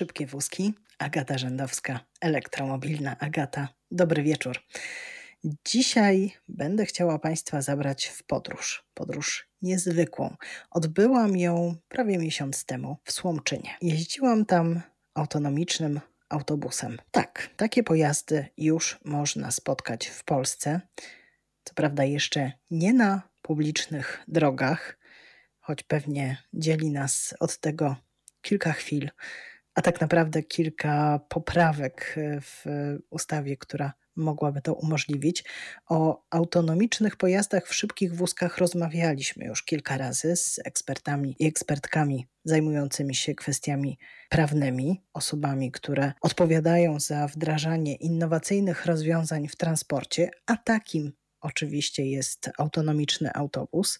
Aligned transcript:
Szybkie 0.00 0.26
wózki, 0.26 0.74
Agata 0.98 1.38
Rzędowska, 1.38 2.00
elektromobilna 2.20 3.18
Agata. 3.18 3.68
Dobry 3.90 4.22
wieczór. 4.22 4.58
Dzisiaj 5.64 6.32
będę 6.48 6.86
chciała 6.86 7.18
Państwa 7.18 7.62
zabrać 7.62 8.06
w 8.06 8.22
podróż. 8.22 8.84
Podróż 8.94 9.48
niezwykłą. 9.62 10.36
Odbyłam 10.70 11.36
ją 11.36 11.76
prawie 11.88 12.18
miesiąc 12.18 12.64
temu 12.64 12.96
w 13.04 13.12
Słomczynie. 13.12 13.76
Jeździłam 13.82 14.46
tam 14.46 14.80
autonomicznym 15.14 16.00
autobusem. 16.28 16.98
Tak, 17.10 17.50
takie 17.56 17.82
pojazdy 17.82 18.46
już 18.56 19.00
można 19.04 19.50
spotkać 19.50 20.06
w 20.06 20.24
Polsce. 20.24 20.80
Co 21.64 21.74
prawda, 21.74 22.04
jeszcze 22.04 22.52
nie 22.70 22.92
na 22.92 23.22
publicznych 23.42 24.24
drogach, 24.28 24.98
choć 25.58 25.82
pewnie 25.82 26.42
dzieli 26.52 26.90
nas 26.90 27.34
od 27.40 27.58
tego 27.58 27.96
kilka 28.42 28.72
chwil, 28.72 29.10
a 29.80 29.82
tak 29.82 30.00
naprawdę 30.00 30.42
kilka 30.42 31.20
poprawek 31.28 32.16
w 32.40 32.64
ustawie, 33.10 33.56
która 33.56 33.92
mogłaby 34.16 34.60
to 34.62 34.74
umożliwić. 34.74 35.44
O 35.88 36.24
autonomicznych 36.30 37.16
pojazdach 37.16 37.68
w 37.68 37.74
szybkich 37.74 38.14
wózkach 38.14 38.58
rozmawialiśmy 38.58 39.44
już 39.44 39.62
kilka 39.62 39.98
razy 39.98 40.36
z 40.36 40.60
ekspertami 40.64 41.36
i 41.38 41.46
ekspertkami 41.46 42.26
zajmującymi 42.44 43.14
się 43.14 43.34
kwestiami 43.34 43.98
prawnymi, 44.28 45.02
osobami, 45.12 45.72
które 45.72 46.12
odpowiadają 46.20 47.00
za 47.00 47.26
wdrażanie 47.26 47.94
innowacyjnych 47.94 48.86
rozwiązań 48.86 49.48
w 49.48 49.56
transporcie, 49.56 50.30
a 50.46 50.56
takim 50.56 51.12
oczywiście 51.40 52.06
jest 52.06 52.50
autonomiczny 52.58 53.30
autobus. 53.34 53.98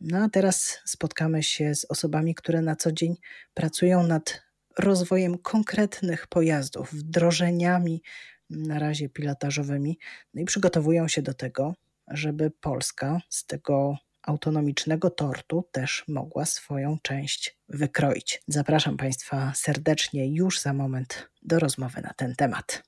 No 0.00 0.18
a 0.18 0.28
teraz 0.28 0.78
spotkamy 0.84 1.42
się 1.42 1.74
z 1.74 1.84
osobami, 1.84 2.34
które 2.34 2.62
na 2.62 2.76
co 2.76 2.92
dzień 2.92 3.16
pracują 3.54 4.06
nad 4.06 4.47
rozwojem 4.78 5.38
konkretnych 5.38 6.26
pojazdów, 6.26 6.92
wdrożeniami 6.94 8.02
na 8.50 8.78
razie 8.78 9.08
pilotażowymi, 9.08 9.98
no 10.34 10.42
i 10.42 10.44
przygotowują 10.44 11.08
się 11.08 11.22
do 11.22 11.34
tego, 11.34 11.74
żeby 12.08 12.50
Polska 12.50 13.20
z 13.28 13.46
tego 13.46 13.96
autonomicznego 14.22 15.10
tortu 15.10 15.64
też 15.72 16.04
mogła 16.08 16.44
swoją 16.44 16.98
część 17.02 17.58
wykroić. 17.68 18.42
Zapraszam 18.48 18.96
Państwa 18.96 19.52
serdecznie 19.54 20.34
już 20.34 20.60
za 20.60 20.72
moment 20.72 21.28
do 21.42 21.58
rozmowy 21.58 22.00
na 22.00 22.14
ten 22.14 22.34
temat. 22.34 22.82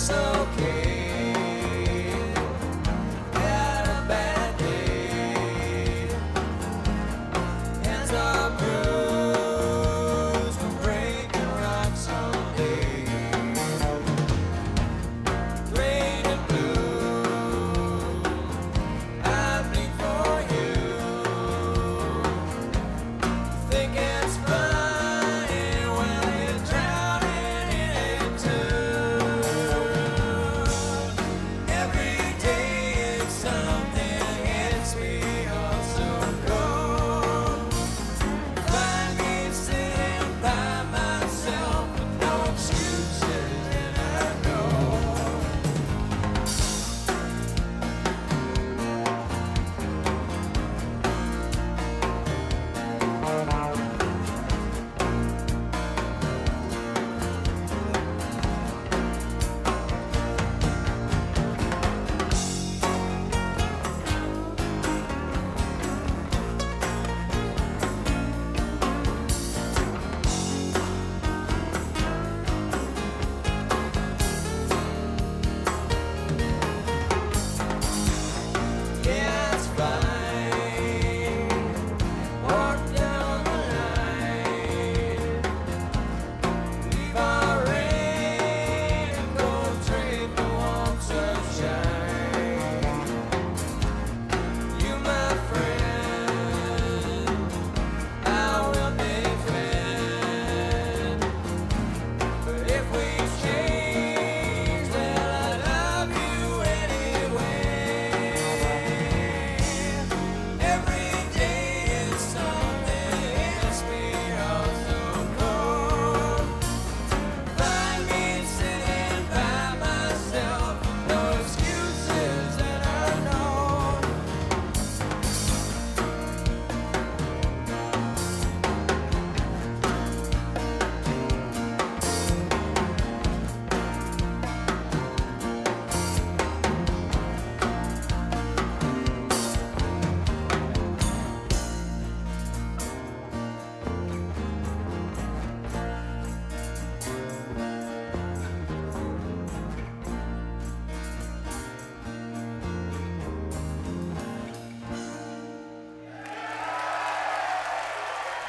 so 0.00 0.59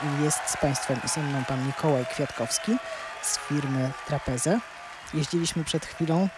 Jest 0.02 0.40
z 0.48 0.58
Państwem 0.58 1.00
i 1.06 1.08
ze 1.08 1.24
mną 1.24 1.44
Pan 1.48 1.68
Mikołaj 1.68 2.06
Kwiatkowski 2.06 2.72
z 3.22 3.40
firmy 3.40 3.92
Trapeze. 4.08 4.60
Jeździliśmy 5.14 5.64
przed 5.64 5.86
chwilą 5.86 6.30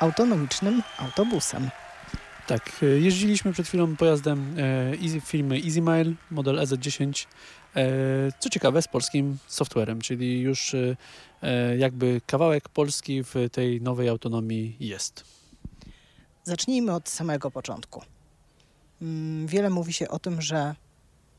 autonomicznym 0.00 0.82
autobusem. 0.98 1.70
Tak, 2.46 2.70
e, 2.82 2.86
jeździliśmy 2.86 3.52
przed 3.52 3.66
chwilą 3.66 3.96
pojazdem 3.96 4.56
e, 5.16 5.20
firmy 5.20 5.56
EasyMile, 5.56 6.12
model 6.30 6.56
EZ10, 6.56 7.26
e, 7.76 7.82
co 8.38 8.50
ciekawe 8.50 8.82
z 8.82 8.88
polskim 8.88 9.38
softwarem, 9.46 10.00
czyli 10.00 10.40
już 10.40 10.74
e, 10.74 10.96
e, 11.42 11.76
jakby 11.76 12.20
kawałek 12.26 12.68
Polski 12.68 13.22
w 13.22 13.34
tej 13.52 13.80
nowej 13.80 14.08
autonomii 14.08 14.76
jest. 14.80 15.24
Zacznijmy 16.44 16.94
od 16.94 17.08
samego 17.08 17.50
początku. 17.50 18.02
Mm, 19.02 19.46
wiele 19.46 19.70
mówi 19.70 19.92
się 19.92 20.08
o 20.08 20.18
tym, 20.18 20.42
że 20.42 20.74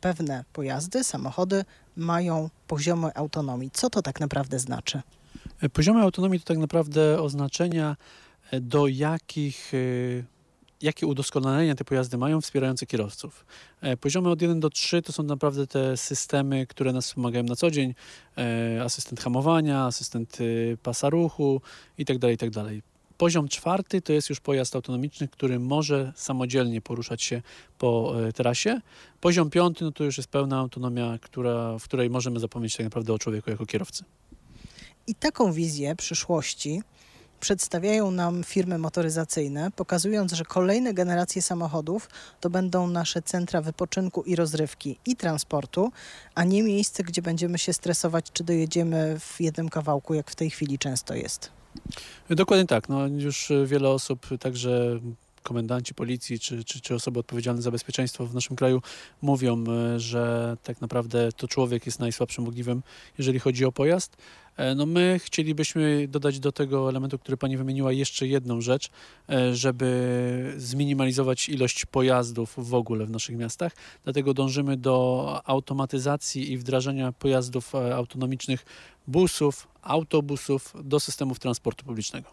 pewne 0.02 0.44
pojazdy, 0.54 1.04
samochody 1.04 1.66
mają 1.96 2.50
poziomy 2.68 3.16
autonomii. 3.16 3.72
Co 3.72 3.90
to 3.90 4.02
tak 4.02 4.20
naprawdę 4.20 4.60
znaczy? 4.60 5.02
E, 5.62 5.70
poziomy 5.70 6.02
autonomii 6.02 6.40
to 6.40 6.46
tak 6.46 6.58
naprawdę 6.58 7.22
oznaczenia, 7.22 7.96
e, 8.52 8.62
do 8.62 8.88
jakich, 8.88 9.74
e, 9.74 9.78
jakie 10.82 11.08
udoskonalenia 11.08 11.76
te 11.76 11.86
pojazdy 11.86 12.18
mają 12.18 12.42
wspierające 12.42 12.86
kierowców. 12.86 13.46
Poziomy 14.02 14.30
od 14.30 14.42
1 14.42 14.60
do 14.60 14.70
3 14.70 15.02
to 15.02 15.14
są 15.14 15.24
naprawdę 15.24 15.68
te 15.68 15.98
systemy, 15.98 16.68
które 16.68 16.94
nas 16.94 17.06
wspomagają 17.06 17.44
na 17.44 17.56
co 17.56 17.72
dzień. 17.72 17.96
Asystent 18.86 19.20
hamowania, 19.20 19.86
asystent 19.86 20.38
pasa 20.84 21.10
ruchu 21.10 21.62
itd. 21.98 22.20
Tak 22.20 22.32
itd. 22.32 22.82
Poziom 23.18 23.48
czwarty 23.48 24.02
to 24.02 24.14
jest 24.14 24.30
już 24.30 24.40
pojazd 24.40 24.76
autonomiczny, 24.76 25.28
który 25.28 25.60
może 25.60 26.14
samodzielnie 26.16 26.82
poruszać 26.82 27.24
się 27.24 27.42
po 27.78 28.14
e, 28.28 28.34
trasie. 28.34 28.82
Poziom 29.22 29.50
piąty 29.50 29.86
no 29.86 29.92
to 29.92 30.04
już 30.04 30.18
jest 30.18 30.30
pełna 30.30 30.60
autonomia, 30.60 31.18
która, 31.22 31.78
w 31.80 31.84
której 31.84 32.10
możemy 32.10 32.40
zapomnieć 32.40 32.78
tak 32.78 32.84
naprawdę 32.84 33.14
o 33.14 33.20
człowieku 33.20 33.50
jako 33.50 33.66
kierowcy. 33.66 34.04
I 35.08 35.16
taką 35.16 35.52
wizję 35.52 35.96
przyszłości 35.96 36.82
przedstawiają 37.40 38.12
nam 38.12 38.44
firmy 38.44 38.78
motoryzacyjne, 38.78 39.72
pokazując, 39.72 40.34
że 40.34 40.46
kolejne 40.46 40.94
generacje 40.94 41.42
samochodów 41.42 42.10
to 42.40 42.50
będą 42.50 42.88
nasze 42.88 43.22
centra 43.22 43.62
wypoczynku 43.62 44.24
i 44.24 44.36
rozrywki 44.36 45.00
i 45.06 45.16
transportu, 45.16 45.92
a 46.36 46.44
nie 46.44 46.64
miejsce, 46.64 47.04
gdzie 47.04 47.22
będziemy 47.22 47.58
się 47.58 47.74
stresować, 47.74 48.26
czy 48.34 48.44
dojedziemy 48.44 49.20
w 49.20 49.42
jednym 49.42 49.70
kawałku, 49.70 50.14
jak 50.14 50.32
w 50.32 50.36
tej 50.36 50.50
chwili 50.50 50.80
często 50.80 51.14
jest. 51.14 51.55
Dokładnie 52.30 52.66
tak. 52.66 52.89
No, 52.89 53.07
już 53.07 53.51
wiele 53.66 53.89
osób, 53.89 54.27
także 54.39 55.00
komendanci 55.45 55.94
policji 55.94 56.39
czy, 56.39 56.63
czy, 56.63 56.81
czy 56.81 56.95
osoby 56.95 57.19
odpowiedzialne 57.19 57.62
za 57.62 57.72
bezpieczeństwo 57.72 58.25
w 58.25 58.33
naszym 58.33 58.56
kraju 58.56 58.81
mówią, 59.22 59.63
e, 59.68 60.00
że 60.00 60.57
tak 60.63 60.81
naprawdę 60.81 61.31
to 61.31 61.48
człowiek 61.48 61.86
jest 61.86 62.00
najsłabszym 62.00 62.48
ogniwem, 62.48 62.83
jeżeli 63.18 63.39
chodzi 63.39 63.66
o 63.66 63.72
pojazd. 63.72 64.18
E, 64.57 64.75
no 64.75 64.86
my 64.86 65.19
chcielibyśmy 65.24 66.07
dodać 66.07 66.39
do 66.39 66.51
tego 66.51 66.89
elementu, 66.89 67.19
który 67.19 67.38
Pani 67.38 67.57
wymieniła, 67.57 67.92
jeszcze 67.92 68.27
jedną 68.27 68.62
rzecz, 68.62 68.89
e, 69.30 69.56
żeby 69.56 70.54
zminimalizować 70.57 71.50
ilość 71.50 71.86
pojazdów 71.86 72.54
w 72.57 72.74
ogóle 72.74 73.06
w 73.06 73.12
naszych 73.12 73.38
miastach. 73.38 73.74
Dlatego 74.04 74.33
dążymy 74.33 74.77
do 74.77 75.42
automatyzacji 75.45 76.51
i 76.51 76.57
wdrażania 76.57 77.12
pojazdów 77.12 77.75
autonomicznych 77.75 78.66
busów, 79.07 79.68
autobusów 79.86 80.74
do 80.84 81.00
systemów 81.00 81.40
transportu 81.40 81.86
publicznego. 81.86 82.30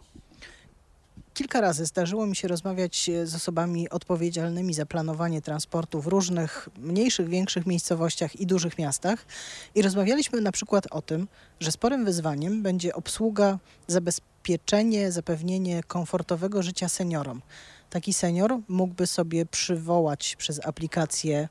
Kilka 1.35 1.61
razy 1.61 1.87
zdarzyło 1.87 2.27
mi 2.27 2.37
się 2.37 2.49
rozmawiać 2.49 3.11
z 3.25 3.35
osobami 3.35 3.91
odpowiedzialnymi 3.91 4.75
za 4.75 4.87
planowanie 4.87 5.43
transportu 5.43 6.01
w 6.01 6.07
różnych 6.07 6.69
mniejszych, 6.79 7.29
większych 7.29 7.67
miejscowościach 7.67 8.37
i 8.37 8.47
dużych 8.47 8.79
miastach 8.79 9.27
i 9.75 9.83
rozmawialiśmy 9.83 10.41
na 10.41 10.53
przykład 10.53 10.87
o 10.91 11.03
tym, 11.03 11.29
że 11.61 11.73
sporym 11.73 12.05
wyzwaniem 12.05 12.63
będzie 12.63 12.95
obsługa, 12.95 13.59
zabezpieczenie, 13.87 15.13
zapewnienie 15.13 15.83
komfortowego 15.83 16.63
życia 16.63 16.89
seniorom. 16.89 17.43
Taki 17.91 18.13
senior 18.13 18.59
mógłby 18.69 19.07
sobie 19.07 19.47
przywołać 19.47 20.37
przez 20.37 20.67
aplikację 20.67 21.49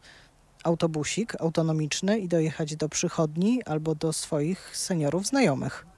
autobusik 0.64 1.42
autonomiczny 1.42 2.20
i 2.20 2.28
dojechać 2.28 2.76
do 2.76 2.90
przychodni 2.90 3.64
albo 3.64 3.96
do 3.96 4.14
swoich 4.14 4.78
seniorów 4.78 5.28
znajomych. 5.28 5.91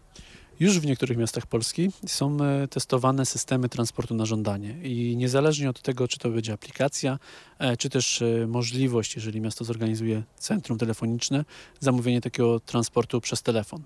Już 0.64 0.80
w 0.80 0.86
niektórych 0.86 1.18
miastach 1.18 1.46
Polski 1.46 1.92
są 2.06 2.38
e, 2.42 2.68
testowane 2.68 3.26
systemy 3.26 3.70
transportu 3.70 4.16
na 4.16 4.26
żądanie 4.26 4.78
i 4.84 5.18
niezależnie 5.18 5.70
od 5.70 5.82
tego, 5.82 6.08
czy 6.08 6.20
to 6.20 6.30
będzie 6.30 6.54
aplikacja, 6.54 7.20
e, 7.60 7.78
czy 7.78 7.90
też 7.90 8.22
e, 8.22 8.48
możliwość, 8.48 9.16
jeżeli 9.16 9.42
miasto 9.42 9.66
zorganizuje 9.66 10.24
centrum 10.38 10.78
telefoniczne, 10.78 11.46
zamówienie 11.80 12.22
takiego 12.22 12.60
transportu 12.60 13.22
przez 13.22 13.42
telefon. 13.42 13.84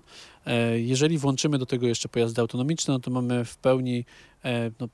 Jeżeli 0.76 1.18
włączymy 1.18 1.58
do 1.58 1.66
tego 1.66 1.86
jeszcze 1.86 2.08
pojazdy 2.08 2.40
autonomiczne, 2.40 2.94
no 2.94 3.00
to 3.00 3.10
mamy 3.10 3.44
w 3.44 3.56
pełni 3.56 4.04
no, 4.80 4.88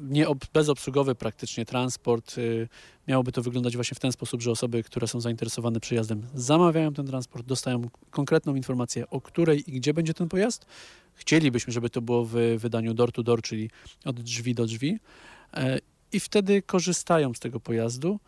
nie 0.00 0.26
bezobsługowy 0.52 1.14
praktycznie 1.14 1.64
transport. 1.64 2.38
Y, 2.38 2.68
miałoby 3.08 3.32
to 3.32 3.42
wyglądać 3.42 3.74
właśnie 3.74 3.94
w 3.94 4.00
ten 4.00 4.12
sposób, 4.12 4.42
że 4.42 4.50
osoby, 4.50 4.82
które 4.82 5.08
są 5.08 5.20
zainteresowane 5.20 5.80
przejazdem, 5.80 6.26
zamawiają 6.34 6.94
ten 6.94 7.06
transport, 7.06 7.46
dostają 7.46 7.82
konkretną 8.10 8.54
informację, 8.54 9.10
o 9.10 9.20
której 9.20 9.70
i 9.70 9.72
gdzie 9.72 9.94
będzie 9.94 10.14
ten 10.14 10.28
pojazd. 10.28 10.66
Chcielibyśmy, 11.14 11.72
żeby 11.72 11.90
to 11.90 12.02
było 12.02 12.24
w 12.24 12.34
wydaniu 12.58 12.94
door 12.94 13.12
to 13.12 13.22
door, 13.22 13.42
czyli 13.42 13.70
od 14.04 14.20
drzwi 14.20 14.54
do 14.54 14.66
drzwi. 14.66 14.98
E, 15.54 15.78
I 16.12 16.20
wtedy 16.20 16.62
korzystają 16.62 17.34
z 17.34 17.40
tego 17.40 17.60
pojazdu, 17.60 18.20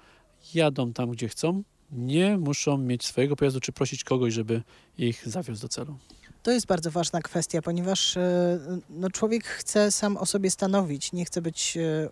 jadą 0.54 0.92
tam, 0.92 1.10
gdzie 1.10 1.28
chcą, 1.28 1.62
nie 1.92 2.38
muszą 2.38 2.78
mieć 2.78 3.04
swojego 3.04 3.36
pojazdu 3.36 3.60
czy 3.60 3.72
prosić 3.72 4.04
kogoś, 4.04 4.34
żeby 4.34 4.62
ich 4.98 5.28
zawiózł 5.28 5.62
do 5.62 5.68
celu. 5.68 5.98
To 6.44 6.50
jest 6.50 6.66
bardzo 6.66 6.90
ważna 6.90 7.22
kwestia, 7.22 7.62
ponieważ 7.62 8.16
e, 8.16 8.58
no, 8.90 9.10
człowiek 9.10 9.44
chce 9.44 9.92
sam 9.92 10.16
o 10.16 10.26
sobie 10.26 10.50
stanowić, 10.50 11.12
nie 11.12 11.24
chce 11.24 11.42
być. 11.42 11.76
E, 11.76 12.08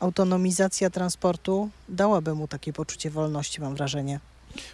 autonomizacja 0.00 0.90
transportu 0.90 1.70
dałaby 1.88 2.34
mu 2.34 2.48
takie 2.48 2.72
poczucie 2.72 3.10
wolności, 3.10 3.60
mam 3.60 3.74
wrażenie. 3.74 4.20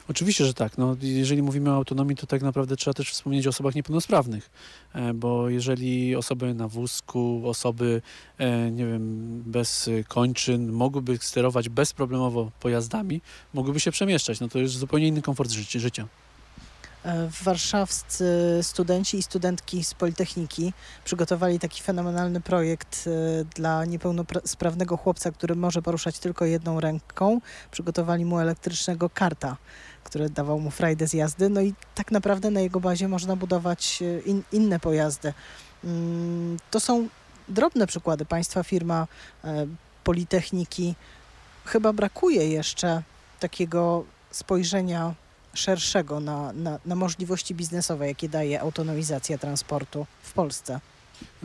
Oczywiście, 0.08 0.44
że 0.44 0.54
tak. 0.54 0.78
No, 0.78 0.96
jeżeli 1.00 1.42
mówimy 1.42 1.70
o 1.70 1.74
autonomii, 1.74 2.16
to 2.16 2.26
tak 2.26 2.42
naprawdę 2.42 2.76
trzeba 2.76 2.94
też 2.94 3.12
wspomnieć 3.12 3.46
o 3.46 3.50
osobach 3.50 3.74
niepełnosprawnych, 3.74 4.50
e, 4.94 5.14
bo 5.14 5.48
jeżeli 5.48 6.16
osoby 6.16 6.54
na 6.54 6.68
wózku, 6.68 7.42
osoby, 7.44 8.02
nie 8.72 8.86
wiem, 8.86 9.42
bez 9.46 9.90
kończyn 10.08 10.72
mogłyby 10.72 11.18
sterować 11.20 11.68
bezproblemowo 11.68 12.50
pojazdami, 12.60 13.20
mogłyby 13.54 13.80
się 13.80 13.90
przemieszczać, 13.90 14.40
no 14.40 14.48
to 14.48 14.58
już 14.58 14.76
zupełnie 14.76 15.08
inny 15.08 15.22
komfort 15.22 15.50
życia. 15.50 16.06
E, 17.06 17.28
warszawscy 17.44 18.58
studenci 18.62 19.18
i 19.18 19.22
studentki 19.22 19.84
z 19.84 19.94
Politechniki 19.94 20.72
przygotowali 21.04 21.58
taki 21.58 21.82
fenomenalny 21.82 22.40
projekt 22.40 23.04
e, 23.06 23.44
dla 23.44 23.84
niepełnosprawnego 23.84 24.96
chłopca, 24.96 25.30
który 25.30 25.54
może 25.54 25.82
poruszać 25.82 26.18
tylko 26.18 26.44
jedną 26.44 26.80
ręką. 26.80 27.40
Przygotowali 27.70 28.24
mu 28.24 28.38
elektrycznego 28.38 29.10
karta, 29.10 29.56
który 30.04 30.30
dawał 30.30 30.60
mu 30.60 30.70
frajdę 30.70 31.08
z 31.08 31.12
jazdy. 31.12 31.48
No 31.48 31.60
i 31.60 31.74
tak 31.94 32.10
naprawdę 32.10 32.50
na 32.50 32.60
jego 32.60 32.80
bazie 32.80 33.08
można 33.08 33.36
budować 33.36 34.02
e, 34.02 34.20
in, 34.20 34.42
inne 34.52 34.80
pojazdy. 34.80 35.32
Mm, 35.84 36.56
to 36.70 36.80
są 36.80 37.08
drobne 37.48 37.86
przykłady. 37.86 38.24
Państwa 38.24 38.62
firma 38.62 39.06
Politechniki 40.04 40.94
chyba 41.64 41.92
brakuje 41.92 42.48
jeszcze 42.48 43.02
takiego 43.40 44.04
spojrzenia 44.30 45.14
szerszego 45.56 46.20
na, 46.20 46.52
na, 46.52 46.78
na 46.86 46.94
możliwości 46.94 47.54
biznesowe, 47.54 48.08
jakie 48.08 48.28
daje 48.28 48.60
autonomizacja 48.60 49.38
transportu 49.38 50.06
w 50.22 50.32
Polsce? 50.32 50.80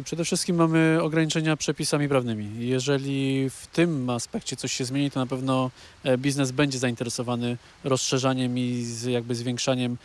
Przede 0.03 0.25
wszystkim 0.25 0.55
mamy 0.55 0.99
ograniczenia 1.01 1.57
przepisami 1.57 2.09
prawnymi. 2.09 2.67
Jeżeli 2.67 3.49
w 3.49 3.67
tym 3.67 4.09
aspekcie 4.09 4.55
coś 4.55 4.73
się 4.73 4.85
zmieni, 4.85 5.11
to 5.11 5.19
na 5.19 5.25
pewno 5.25 5.71
e, 6.03 6.17
biznes 6.17 6.51
będzie 6.51 6.79
zainteresowany 6.79 7.57
rozszerzaniem 7.83 8.57
i 8.57 8.85
jakby 9.07 9.35
zwiększaniem, 9.35 9.97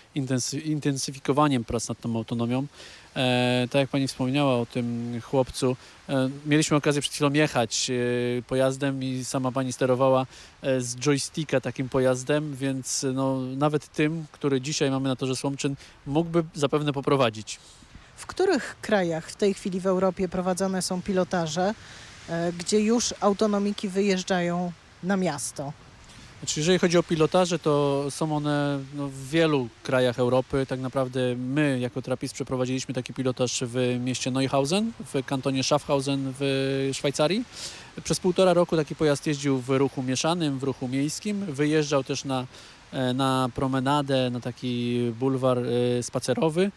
intensyfikowaniem 0.64 1.64
prac 1.64 1.88
nad 1.88 2.00
tą 2.00 2.16
autonomią. 2.16 2.66
E, 3.16 3.68
tak 3.70 3.80
jak 3.80 3.90
Pani 3.90 4.08
wspomniała 4.08 4.54
o 4.54 4.66
tym 4.66 5.18
chłopcu, 5.24 5.76
e, 6.08 6.30
mieliśmy 6.46 6.76
okazję 6.76 7.02
przed 7.02 7.14
chwilą 7.14 7.32
jechać 7.32 7.90
e, 7.90 8.42
pojazdem 8.42 9.02
i 9.02 9.24
sama 9.24 9.52
Pani 9.52 9.72
sterowała 9.72 10.26
z 10.78 10.96
joysticka 10.96 11.60
takim 11.60 11.88
pojazdem, 11.88 12.56
więc 12.56 13.06
no, 13.14 13.40
nawet 13.40 13.88
tym, 13.88 14.26
który 14.32 14.60
dzisiaj 14.60 14.90
mamy 14.90 15.08
na 15.08 15.16
torze 15.16 15.36
Słomczyn, 15.36 15.76
mógłby 16.06 16.44
zapewne 16.54 16.92
poprowadzić. 16.92 17.58
W 18.16 18.26
których 18.26 18.76
krajach 18.80 19.30
w 19.30 19.36
tej 19.36 19.54
chwili 19.54 19.80
w 19.80 19.86
Europie 19.86 20.28
prowadzone 20.28 20.82
są 20.82 21.02
pilotaże, 21.02 21.74
gdzie 22.58 22.80
już 22.80 23.14
autonomiki 23.20 23.88
wyjeżdżają 23.88 24.72
na 25.02 25.16
miasto? 25.16 25.72
Znaczy, 26.40 26.60
jeżeli 26.60 26.78
chodzi 26.78 26.98
o 26.98 27.02
pilotaże, 27.02 27.58
to 27.58 28.04
są 28.10 28.36
one 28.36 28.78
no, 28.94 29.08
w 29.08 29.28
wielu 29.28 29.68
krajach 29.82 30.18
Europy. 30.18 30.66
Tak 30.68 30.80
naprawdę 30.80 31.36
my 31.36 31.78
jako 31.80 32.02
Trapis 32.02 32.32
przeprowadziliśmy 32.32 32.94
taki 32.94 33.14
pilotaż 33.14 33.64
w 33.66 33.98
mieście 34.00 34.30
Neuhausen, 34.30 34.92
w 35.14 35.24
kantonie 35.26 35.64
Schaffhausen 35.64 36.32
w 36.38 36.90
Szwajcarii. 36.94 37.44
Przez 38.04 38.20
półtora 38.20 38.54
roku 38.54 38.76
taki 38.76 38.96
pojazd 38.96 39.26
jeździł 39.26 39.60
w 39.60 39.68
ruchu 39.68 40.02
mieszanym, 40.02 40.58
w 40.58 40.62
ruchu 40.62 40.88
miejskim. 40.88 41.46
Wyjeżdżał 41.46 42.04
też 42.04 42.24
na, 42.24 42.46
e, 42.92 43.14
na 43.14 43.48
promenadę, 43.54 44.30
na 44.30 44.40
taki 44.40 45.00
bulwar 45.18 45.58
e, 45.58 46.02
spacerowy. 46.02 46.70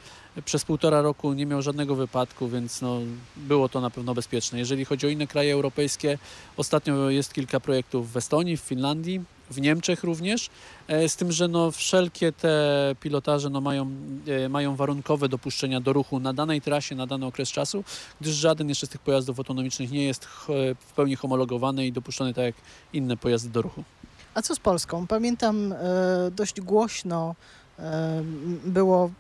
Przez 0.46 0.66
półtora 0.66 1.02
roku 1.02 1.34
nie 1.34 1.46
miał 1.46 1.62
żadnego 1.62 1.96
wypadku, 1.96 2.48
więc 2.48 2.82
no, 2.82 3.00
było 3.38 3.70
to 3.70 3.82
na 3.82 3.90
pewno 3.90 4.14
bezpieczne. 4.14 4.60
Jeżeli 4.60 4.86
chodzi 4.86 5.08
o 5.08 5.10
inne 5.10 5.28
kraje 5.28 5.54
europejskie, 5.54 6.18
ostatnio 6.58 7.10
jest 7.10 7.34
kilka 7.34 7.60
projektów 7.60 8.12
w 8.12 8.18
Estonii, 8.18 8.58
w 8.58 8.62
Finlandii, 8.62 9.22
w 9.52 9.62
Niemczech 9.62 10.04
również, 10.04 10.50
e, 10.88 11.10
z 11.10 11.16
tym, 11.16 11.32
że 11.32 11.48
no 11.48 11.72
wszelkie 11.72 12.32
te 12.32 12.96
pilotaże 13.00 13.50
no 13.50 13.62
mają, 13.62 13.92
e, 14.28 14.50
mają 14.50 14.76
warunkowe 14.76 15.30
dopuszczenia 15.30 15.82
do 15.82 15.94
ruchu 15.94 16.20
na 16.20 16.34
danej 16.34 16.62
trasie, 16.62 16.96
na 16.96 17.08
dany 17.08 17.26
okres 17.26 17.50
czasu, 17.50 17.84
gdyż 18.22 18.36
żaden 18.36 18.70
jeszcze 18.70 18.88
z 18.88 18.90
tych 18.90 19.02
pojazdów 19.02 19.40
autonomicznych 19.40 19.92
nie 19.92 20.04
jest 20.04 20.26
w 20.26 20.94
pełni 20.96 21.16
homologowany 21.16 21.86
i 21.88 21.92
dopuszczony 21.92 22.34
tak 22.34 22.46
jak 22.46 22.56
inne 22.94 23.18
pojazdy 23.18 23.50
do 23.50 23.62
ruchu. 23.62 23.84
A 24.34 24.42
co 24.42 24.56
z 24.56 24.60
Polską? 24.60 25.08
Pamiętam 25.08 25.74
e, 25.74 25.78
dość 26.32 26.62
głośno 26.62 27.36
było 28.66 29.12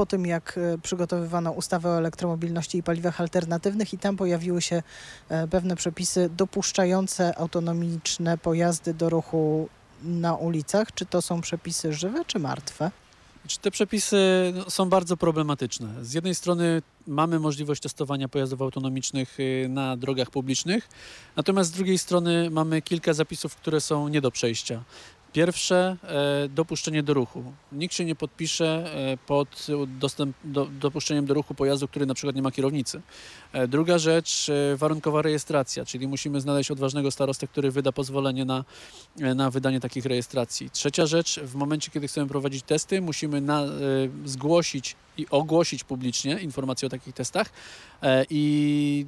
po 0.00 0.06
tym, 0.06 0.26
jak 0.26 0.58
e, 0.58 0.78
przygotowywano 0.78 1.52
ustawę 1.52 1.88
o 1.88 1.98
elektromobilności 1.98 2.78
i 2.78 2.82
paliwach 2.82 3.20
alternatywnych 3.20 3.94
i 3.94 3.98
tam 3.98 4.16
pojawiły 4.16 4.62
się 4.62 4.82
e, 5.28 5.48
pewne 5.48 5.76
przepisy 5.76 6.30
dopuszczające 6.36 7.38
autonomiczne 7.38 8.38
pojazdy 8.38 8.94
do 8.94 9.10
ruchu 9.10 9.68
na 10.02 10.34
ulicach. 10.34 10.94
Czy 10.94 11.06
to 11.06 11.22
są 11.22 11.40
przepisy 11.40 11.92
żywe 11.92 12.24
czy 12.24 12.38
martwe? 12.38 12.90
Te 13.60 13.70
przepisy 13.70 14.52
no, 14.54 14.70
są 14.70 14.88
bardzo 14.88 15.16
problematyczne? 15.16 16.04
Z 16.04 16.12
jednej 16.12 16.34
strony 16.34 16.82
mamy 17.06 17.40
możliwość 17.40 17.82
testowania 17.82 18.28
pojazdów 18.28 18.62
autonomicznych 18.62 19.40
y, 19.40 19.66
na 19.68 19.96
drogach 19.96 20.30
publicznych, 20.30 20.88
natomiast 21.36 21.70
z 21.70 21.72
drugiej 21.72 21.98
strony 21.98 22.50
mamy 22.50 22.82
kilka 22.82 23.12
zapisów, 23.12 23.56
które 23.56 23.80
są 23.80 24.08
nie 24.08 24.20
do 24.20 24.30
przejścia. 24.30 24.82
Pierwsze, 25.32 25.96
e, 26.02 26.48
dopuszczenie 26.48 27.02
do 27.02 27.14
ruchu. 27.14 27.44
Nikt 27.72 27.94
się 27.94 28.04
nie 28.04 28.14
podpisze 28.14 28.94
e, 29.12 29.16
pod 29.16 29.66
dostęp, 29.86 30.36
do, 30.44 30.66
dopuszczeniem 30.66 31.26
do 31.26 31.34
ruchu 31.34 31.54
pojazdu, 31.54 31.88
który 31.88 32.06
na 32.06 32.14
przykład 32.14 32.36
nie 32.36 32.42
ma 32.42 32.50
kierownicy. 32.50 33.00
E, 33.52 33.68
druga 33.68 33.98
rzecz, 33.98 34.50
warunkowa 34.76 35.22
rejestracja, 35.22 35.84
czyli 35.84 36.08
musimy 36.08 36.40
znaleźć 36.40 36.70
odważnego 36.70 37.10
starostę, 37.10 37.46
który 37.46 37.70
wyda 37.70 37.92
pozwolenie 37.92 38.44
na, 38.44 38.64
na 39.16 39.50
wydanie 39.50 39.80
takich 39.80 40.06
rejestracji. 40.06 40.70
Trzecia 40.70 41.06
rzecz, 41.06 41.40
w 41.40 41.54
momencie, 41.54 41.90
kiedy 41.90 42.08
chcemy 42.08 42.28
prowadzić 42.28 42.62
testy, 42.62 43.00
musimy 43.00 43.40
na, 43.40 43.64
zgłosić 44.24 44.96
i 45.16 45.26
ogłosić 45.30 45.84
publicznie 45.84 46.38
informacje 46.40 46.86
o 46.86 46.90
takich 46.90 47.14
testach 47.14 47.50
i 48.30 49.06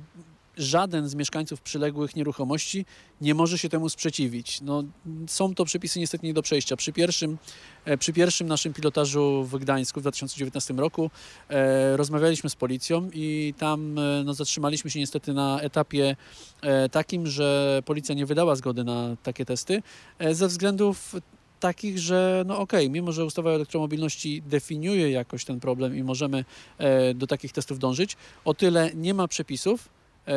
żaden 0.57 1.09
z 1.09 1.15
mieszkańców 1.15 1.61
przyległych 1.61 2.17
nieruchomości 2.17 2.87
nie 3.21 3.35
może 3.35 3.59
się 3.59 3.69
temu 3.69 3.89
sprzeciwić. 3.89 4.61
No, 4.61 4.85
są 5.27 5.55
to 5.55 5.65
przepisy 5.65 6.01
niestety 6.01 6.27
nie 6.27 6.35
do 6.35 6.43
przejścia. 6.43 6.77
Przy 6.77 6.93
pierwszym, 6.93 7.39
e, 7.85 7.99
przy 7.99 8.13
pierwszym 8.13 8.47
naszym 8.47 8.73
pilotażu 8.73 9.45
w 9.45 9.59
Gdańsku 9.59 10.01
w 10.01 10.03
2019 10.03 10.75
roku 10.75 11.11
e, 11.49 11.97
rozmawialiśmy 11.97 12.51
z 12.51 12.57
policją 12.57 13.11
i 13.13 13.55
tam 13.59 13.99
e, 13.99 14.25
no, 14.25 14.35
zatrzymaliśmy 14.35 14.91
się 14.91 14.99
niestety 14.99 15.33
na 15.33 15.61
etapie 15.61 16.17
e, 16.61 16.89
takim, 16.89 17.27
że 17.27 17.83
policja 17.85 18.15
nie 18.15 18.27
wydała 18.27 18.57
zgody 18.57 18.85
na 18.85 19.17
takie 19.23 19.45
testy 19.45 19.83
e, 20.19 20.35
ze 20.35 20.49
względów 20.49 21.15
takich, 21.63 21.99
że 21.99 22.45
no 22.47 22.59
okej, 22.59 22.87
okay, 22.87 22.91
mimo 22.91 23.13
że 23.13 23.25
ustawa 23.25 23.51
o 23.51 23.55
elektromobilności 23.55 24.43
definiuje 24.43 25.11
jakoś 25.11 25.45
ten 25.45 25.61
problem 25.61 25.97
i 25.97 26.03
możemy 26.03 26.45
e, 26.79 27.15
do 27.15 27.27
takich 27.27 27.53
testów 27.53 27.79
dążyć, 27.79 28.17
o 28.45 28.55
tyle 28.55 28.91
nie 28.95 29.15
ma 29.15 29.29
przepisów, 29.29 29.89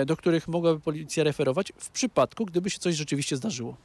do 0.05 0.17
których 0.17 0.47
mogłaby 0.47 0.79
policja 0.79 1.23
referować 1.23 1.73
w 1.77 1.89
przypadku, 1.89 2.45
gdyby 2.45 2.69
się 2.69 2.79
coś 2.79 2.95
rzeczywiście 2.95 3.35
zdarzyło. 3.37 3.75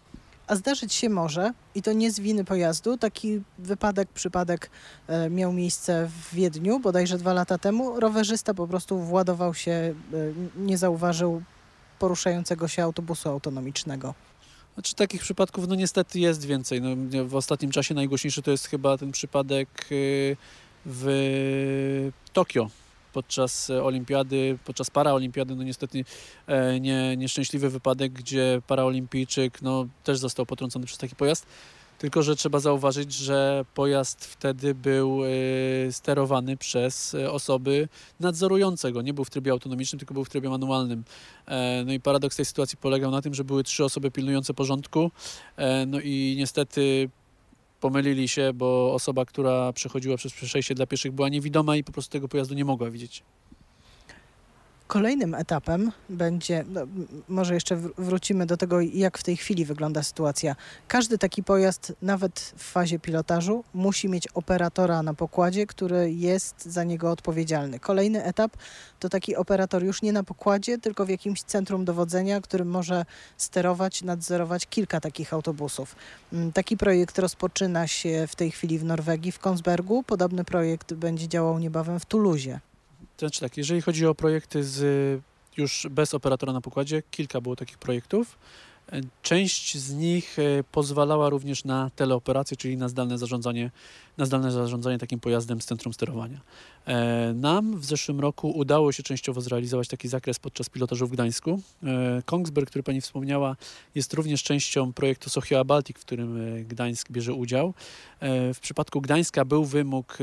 A 0.50 0.56
zdarzyć 0.56 0.92
się 0.92 1.08
może, 1.08 1.52
i 1.74 1.82
to 1.82 1.92
nie 1.92 2.10
z 2.10 2.20
winy 2.20 2.44
pojazdu. 2.44 2.98
Taki 2.98 3.40
wypadek, 3.58 4.08
przypadek 4.08 4.70
e, 5.08 5.30
miał 5.30 5.52
miejsce 5.52 6.08
w 6.08 6.34
Wiedniu 6.34 6.80
bodajże 6.80 7.18
dwa 7.18 7.32
lata 7.32 7.58
temu. 7.58 8.00
Rowerzysta 8.00 8.54
po 8.54 8.68
prostu 8.68 8.98
władował 8.98 9.54
się, 9.54 9.70
e, 9.70 9.94
nie 10.56 10.78
zauważył 10.78 11.42
poruszającego 11.98 12.68
się 12.68 12.82
autobusu 12.82 13.28
autonomicznego. 13.28 14.14
Znaczy 14.74 14.94
takich 14.94 15.20
przypadków 15.20 15.68
no 15.68 15.74
niestety 15.74 16.20
jest 16.20 16.44
więcej. 16.44 16.82
No, 16.82 17.24
w 17.24 17.34
ostatnim 17.34 17.70
czasie 17.70 17.94
najgłośniejszy 17.94 18.42
to 18.42 18.50
jest 18.50 18.66
chyba 18.66 18.98
ten 18.98 19.12
przypadek 19.12 19.68
w 20.86 22.10
Tokio, 22.32 22.70
podczas 23.12 23.70
e, 23.70 23.84
olimpiady, 23.84 24.58
podczas 24.64 24.90
paraolimpiady, 24.90 25.56
no 25.56 25.62
niestety 25.62 26.04
e, 26.46 26.80
nie, 26.80 27.16
nieszczęśliwy 27.16 27.70
wypadek, 27.70 28.12
gdzie 28.12 28.62
paraolimpijczyk 28.66 29.62
no, 29.62 29.86
też 30.04 30.18
został 30.18 30.46
potrącony 30.46 30.86
przez 30.86 30.98
taki 30.98 31.16
pojazd. 31.16 31.46
Tylko, 31.98 32.22
że 32.22 32.36
trzeba 32.36 32.58
zauważyć, 32.60 33.12
że 33.12 33.64
pojazd 33.74 34.24
wtedy 34.24 34.74
był 34.74 35.20
e, 35.24 35.28
sterowany 35.92 36.56
przez 36.56 37.16
osoby 37.30 37.88
nadzorujące 38.20 38.92
go. 38.92 39.02
Nie 39.02 39.14
był 39.14 39.24
w 39.24 39.30
trybie 39.30 39.52
autonomicznym, 39.52 39.98
tylko 39.98 40.14
był 40.14 40.24
w 40.24 40.28
trybie 40.28 40.48
manualnym. 40.48 41.04
No 41.86 41.92
i 41.92 42.00
paradoks 42.00 42.36
tej 42.36 42.44
sytuacji 42.44 42.78
polegał 42.78 43.10
na 43.10 43.22
tym, 43.22 43.34
że 43.34 43.44
były 43.44 43.64
trzy 43.64 43.84
osoby 43.84 44.10
pilnujące 44.10 44.54
porządku. 44.54 45.10
No 45.86 46.00
i 46.00 46.34
niestety 46.38 47.10
pomylili 47.80 48.28
się, 48.28 48.52
bo 48.52 48.94
osoba, 48.94 49.24
która 49.24 49.72
przechodziła 49.72 50.16
przez 50.16 50.32
przejście 50.32 50.74
dla 50.74 50.86
pieszych 50.86 51.12
była 51.12 51.28
niewidoma 51.28 51.76
i 51.76 51.84
po 51.84 51.92
prostu 51.92 52.12
tego 52.12 52.28
pojazdu 52.28 52.54
nie 52.54 52.64
mogła 52.64 52.90
widzieć. 52.90 53.22
Kolejnym 54.90 55.34
etapem 55.34 55.92
będzie, 56.08 56.64
no, 56.68 56.80
może 57.28 57.54
jeszcze 57.54 57.76
wrócimy 57.98 58.46
do 58.46 58.56
tego, 58.56 58.80
jak 58.80 59.18
w 59.18 59.22
tej 59.22 59.36
chwili 59.36 59.64
wygląda 59.64 60.02
sytuacja. 60.02 60.56
Każdy 60.88 61.18
taki 61.18 61.42
pojazd, 61.42 61.92
nawet 62.02 62.54
w 62.56 62.62
fazie 62.62 62.98
pilotażu, 62.98 63.64
musi 63.74 64.08
mieć 64.08 64.28
operatora 64.28 65.02
na 65.02 65.14
pokładzie, 65.14 65.66
który 65.66 66.12
jest 66.12 66.64
za 66.64 66.84
niego 66.84 67.10
odpowiedzialny. 67.10 67.78
Kolejny 67.78 68.24
etap 68.24 68.56
to 69.00 69.08
taki 69.08 69.36
operator 69.36 69.84
już 69.84 70.02
nie 70.02 70.12
na 70.12 70.24
pokładzie, 70.24 70.78
tylko 70.78 71.06
w 71.06 71.08
jakimś 71.08 71.42
centrum 71.42 71.84
dowodzenia, 71.84 72.40
którym 72.40 72.68
może 72.68 73.04
sterować, 73.36 74.02
nadzorować 74.02 74.66
kilka 74.66 75.00
takich 75.00 75.32
autobusów. 75.32 75.96
Mm, 76.32 76.52
taki 76.52 76.76
projekt 76.76 77.18
rozpoczyna 77.18 77.86
się 77.86 78.26
w 78.28 78.36
tej 78.36 78.50
chwili 78.50 78.78
w 78.78 78.84
Norwegii, 78.84 79.32
w 79.32 79.38
Konsbergu. 79.38 80.02
Podobny 80.02 80.44
projekt 80.44 80.94
będzie 80.94 81.28
działał 81.28 81.58
niebawem 81.58 82.00
w 82.00 82.06
Tuluzie. 82.06 82.60
To 83.20 83.26
znaczy 83.26 83.40
tak, 83.40 83.56
jeżeli 83.56 83.80
chodzi 83.80 84.06
o 84.06 84.14
projekty 84.14 84.64
z, 84.64 85.22
już 85.56 85.86
bez 85.90 86.14
operatora 86.14 86.52
na 86.52 86.60
pokładzie, 86.60 87.02
kilka 87.10 87.40
było 87.40 87.56
takich 87.56 87.78
projektów. 87.78 88.38
Część 89.22 89.78
z 89.78 89.94
nich 89.94 90.38
e, 90.38 90.64
pozwalała 90.72 91.28
również 91.28 91.64
na 91.64 91.90
teleoperację, 91.96 92.56
czyli 92.56 92.76
na 92.76 92.88
zdalne 92.88 93.18
zarządzanie, 93.18 93.70
na 94.18 94.24
zdalne 94.24 94.52
zarządzanie 94.52 94.98
takim 94.98 95.20
pojazdem 95.20 95.60
z 95.60 95.66
centrum 95.66 95.94
sterowania. 95.94 96.40
E, 96.86 97.32
nam 97.34 97.78
w 97.78 97.84
zeszłym 97.84 98.20
roku 98.20 98.50
udało 98.50 98.92
się 98.92 99.02
częściowo 99.02 99.40
zrealizować 99.40 99.88
taki 99.88 100.08
zakres 100.08 100.38
podczas 100.38 100.68
pilotażu 100.68 101.06
w 101.06 101.10
Gdańsku. 101.10 101.60
E, 101.82 102.22
Kongsberg, 102.24 102.70
który 102.70 102.82
Pani 102.82 103.00
wspomniała, 103.00 103.56
jest 103.94 104.14
również 104.14 104.42
częścią 104.42 104.92
projektu 104.92 105.30
Sochia 105.30 105.64
Baltic, 105.64 105.98
w 105.98 106.00
którym 106.00 106.64
Gdańsk 106.64 107.10
bierze 107.10 107.34
udział. 107.34 107.74
W 108.54 108.58
przypadku 108.60 109.00
Gdańska 109.00 109.44
był 109.44 109.64
wymóg 109.64 110.18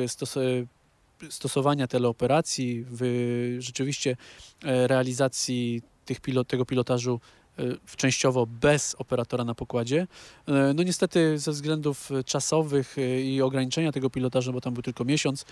stosowania 1.29 1.88
teleoperacji, 1.88 2.86
w 2.89 3.55
rzeczywiście 3.59 4.17
e, 4.63 4.88
realizacji 4.88 5.81
tych 6.05 6.19
pilot, 6.19 6.47
tego 6.47 6.65
pilotażu 6.65 7.19
e, 7.59 7.63
częściowo 7.95 8.45
bez 8.45 8.95
operatora 8.95 9.43
na 9.43 9.55
pokładzie. 9.55 10.07
E, 10.47 10.74
no 10.74 10.83
niestety 10.83 11.39
ze 11.39 11.51
względów 11.51 12.09
czasowych 12.25 12.95
i 13.24 13.41
ograniczenia 13.41 13.91
tego 13.91 14.09
pilotażu, 14.09 14.53
bo 14.53 14.62
tam 14.62 14.74
był 14.74 14.83
tylko 14.83 15.05
miesiąc, 15.05 15.45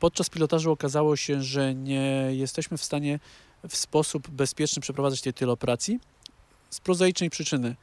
podczas 0.00 0.30
pilotażu 0.30 0.72
okazało 0.72 1.16
się, 1.16 1.42
że 1.42 1.74
nie 1.74 2.28
jesteśmy 2.30 2.76
w 2.76 2.84
stanie 2.84 3.18
w 3.68 3.76
sposób 3.76 4.30
bezpieczny 4.30 4.82
przeprowadzać 4.82 5.20
tej 5.20 5.34
teleoperacji 5.34 6.00
z 6.70 6.80
prozaicznej 6.80 7.30
przyczyny. 7.30 7.76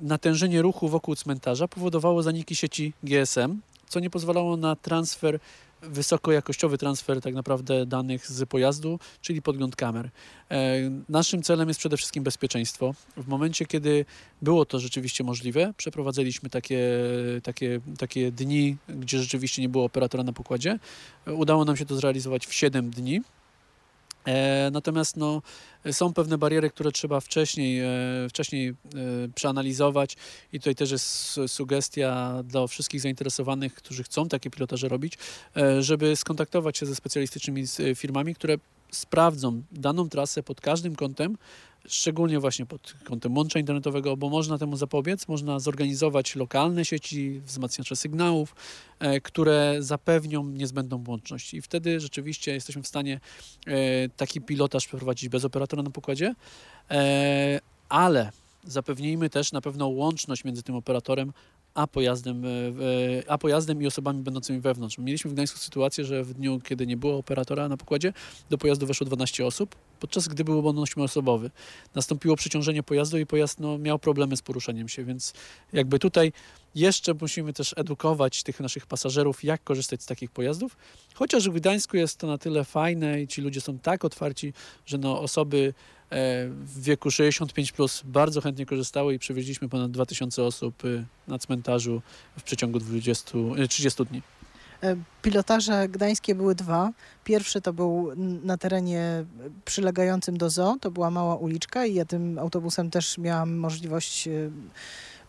Natężenie 0.00 0.62
ruchu 0.62 0.88
wokół 0.88 1.16
cmentarza 1.16 1.68
powodowało 1.68 2.22
zaniki 2.22 2.56
sieci 2.56 2.92
GSM, 3.02 3.60
co 3.92 4.00
nie 4.00 4.10
pozwalało 4.10 4.56
na 4.56 4.76
transfer, 4.76 5.38
wysokojakościowy 5.82 6.78
transfer 6.78 7.20
tak 7.20 7.34
naprawdę 7.34 7.86
danych 7.86 8.26
z 8.26 8.48
pojazdu, 8.48 8.98
czyli 9.20 9.42
podgląd 9.42 9.76
kamer. 9.76 10.10
E, 10.50 10.76
naszym 11.08 11.42
celem 11.42 11.68
jest 11.68 11.80
przede 11.80 11.96
wszystkim 11.96 12.24
bezpieczeństwo. 12.24 12.94
W 13.16 13.28
momencie, 13.28 13.66
kiedy 13.66 14.04
było 14.42 14.64
to 14.64 14.80
rzeczywiście 14.80 15.24
możliwe, 15.24 15.74
przeprowadziliśmy 15.76 16.50
takie, 16.50 16.80
takie, 17.42 17.80
takie 17.98 18.32
dni, 18.32 18.76
gdzie 18.88 19.18
rzeczywiście 19.18 19.62
nie 19.62 19.68
było 19.68 19.84
operatora 19.84 20.24
na 20.24 20.32
pokładzie. 20.32 20.78
Udało 21.26 21.64
nam 21.64 21.76
się 21.76 21.86
to 21.86 21.96
zrealizować 21.96 22.46
w 22.46 22.54
7 22.54 22.90
dni. 22.90 23.20
E, 24.26 24.70
Natomiast 24.72 25.16
no, 25.16 25.42
są 25.92 26.12
pewne 26.12 26.38
bariery, 26.38 26.70
które 26.70 26.92
trzeba 26.92 27.20
wcześniej, 27.20 27.80
e, 27.80 27.88
wcześniej 28.28 28.68
e, 28.68 28.74
przeanalizować 29.34 30.16
i 30.52 30.60
tutaj 30.60 30.74
też 30.74 30.90
jest 30.90 31.06
su- 31.06 31.48
sugestia 31.48 32.42
dla 32.44 32.66
wszystkich 32.66 33.00
zainteresowanych, 33.00 33.74
którzy 33.74 34.02
chcą 34.04 34.28
takie 34.28 34.50
pilotaże 34.50 34.88
robić, 34.88 35.18
żeby 35.80 36.16
skontaktować 36.16 36.78
się 36.78 36.86
ze 36.86 36.94
specjalistycznymi 36.94 37.64
firmami, 37.94 38.34
które 38.34 38.56
sprawdzą 38.94 39.62
daną 39.72 40.08
trasę 40.08 40.42
pod 40.42 40.60
każdym 40.60 40.96
kątem, 40.96 41.36
szczególnie 41.86 42.40
właśnie 42.40 42.66
pod 42.66 42.94
kątem 43.04 43.36
łącza 43.36 43.58
internetowego, 43.58 44.16
bo 44.16 44.28
można 44.28 44.58
temu 44.58 44.76
zapobiec, 44.76 45.28
można 45.28 45.58
zorganizować 45.58 46.36
lokalne 46.36 46.84
sieci, 46.84 47.40
wzmacniacze 47.40 47.96
sygnałów, 47.96 48.54
e, 48.98 49.20
które 49.20 49.76
zapewnią 49.78 50.44
niezbędną 50.44 51.04
łączność. 51.08 51.54
I 51.54 51.62
wtedy 51.62 52.00
rzeczywiście 52.00 52.54
jesteśmy 52.54 52.82
w 52.82 52.88
stanie 52.88 53.20
e, 53.66 54.08
taki 54.08 54.40
pilotaż 54.40 54.86
przeprowadzić 54.86 55.28
bez 55.28 55.44
operatora 55.44 55.82
na 55.82 55.90
pokładzie, 55.90 56.34
e, 56.90 57.60
ale 57.88 58.32
zapewnijmy 58.64 59.30
też 59.30 59.52
na 59.52 59.60
pewno 59.60 59.88
łączność 59.88 60.44
między 60.44 60.62
tym 60.62 60.74
operatorem 60.74 61.32
a 61.74 61.86
pojazdem, 61.86 62.44
e, 62.44 62.48
e, 62.48 63.30
a 63.30 63.38
pojazdem 63.38 63.82
i 63.82 63.86
osobami 63.86 64.22
będącymi 64.22 64.60
wewnątrz. 64.60 64.98
Mieliśmy 64.98 65.30
w 65.30 65.34
Gdańsku 65.34 65.58
sytuację, 65.58 66.04
że 66.04 66.24
w 66.24 66.34
dniu, 66.34 66.60
kiedy 66.60 66.86
nie 66.86 66.96
było 66.96 67.18
operatora 67.18 67.68
na 67.68 67.76
pokładzie, 67.76 68.12
do 68.50 68.58
pojazdu 68.58 68.86
weszło 68.86 69.06
12 69.06 69.46
osób, 69.46 69.76
podczas 70.00 70.28
gdy 70.28 70.44
był 70.44 70.62
bon 70.62 70.76
8-osobowy. 70.76 71.50
Nastąpiło 71.94 72.36
przeciążenie 72.36 72.82
pojazdu 72.82 73.18
i 73.18 73.26
pojazd 73.26 73.60
no, 73.60 73.78
miał 73.78 73.98
problemy 73.98 74.36
z 74.36 74.42
poruszaniem 74.42 74.88
się, 74.88 75.04
więc 75.04 75.32
jakby 75.72 75.98
tutaj 75.98 76.32
jeszcze 76.74 77.14
musimy 77.20 77.52
też 77.52 77.74
edukować 77.76 78.42
tych 78.42 78.60
naszych 78.60 78.86
pasażerów, 78.86 79.44
jak 79.44 79.64
korzystać 79.64 80.02
z 80.02 80.06
takich 80.06 80.30
pojazdów. 80.30 80.76
Chociaż 81.14 81.48
w 81.48 81.52
Gdańsku 81.52 81.96
jest 81.96 82.18
to 82.18 82.26
na 82.26 82.38
tyle 82.38 82.64
fajne 82.64 83.22
i 83.22 83.28
ci 83.28 83.42
ludzie 83.42 83.60
są 83.60 83.78
tak 83.78 84.04
otwarci, 84.04 84.52
że 84.86 84.98
no 84.98 85.20
osoby 85.20 85.74
w 86.50 86.82
wieku 86.82 87.10
65 87.10 87.72
plus 87.72 88.02
bardzo 88.04 88.40
chętnie 88.40 88.66
korzystały 88.66 89.14
i 89.14 89.18
przewieźliśmy 89.18 89.68
ponad 89.68 89.90
2000 89.90 90.42
osób 90.42 90.84
y, 90.84 91.04
na 91.28 91.38
cmentarzu 91.38 92.02
w 92.38 92.42
przeciągu 92.42 92.78
20, 92.78 93.38
y, 93.58 93.68
30 93.68 94.04
dni. 94.04 94.22
E, 94.82 94.96
Pilotaże 95.22 95.88
gdańskie 95.88 96.34
były 96.34 96.54
dwa. 96.54 96.90
Pierwszy 97.24 97.60
to 97.60 97.72
był 97.72 98.12
na 98.42 98.58
terenie 98.58 99.24
przylegającym 99.64 100.36
do 100.36 100.50
zoo, 100.50 100.76
to 100.80 100.90
była 100.90 101.10
mała 101.10 101.36
uliczka 101.36 101.86
i 101.86 101.94
ja 101.94 102.04
tym 102.04 102.38
autobusem 102.38 102.90
też 102.90 103.18
miałam 103.18 103.56
możliwość 103.56 104.28
e, 104.28 104.30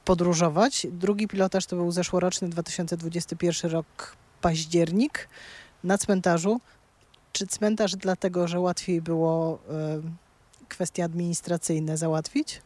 podróżować. 0.06 0.88
Drugi 0.92 1.28
pilotaż 1.28 1.66
to 1.66 1.76
był 1.76 1.92
zeszłoroczny 1.92 2.50
2021 2.50 3.72
rok, 3.72 4.16
październik, 4.42 5.28
na 5.84 5.98
cmentarzu. 5.98 6.62
Czy 7.32 7.48
cmentarz 7.48 7.96
dlatego, 7.96 8.48
że 8.48 8.60
łatwiej 8.60 9.02
było 9.02 9.60
e, 9.70 10.02
kwestie 10.74 11.04
administracyjne 11.04 11.98
załatwić? 11.98 12.62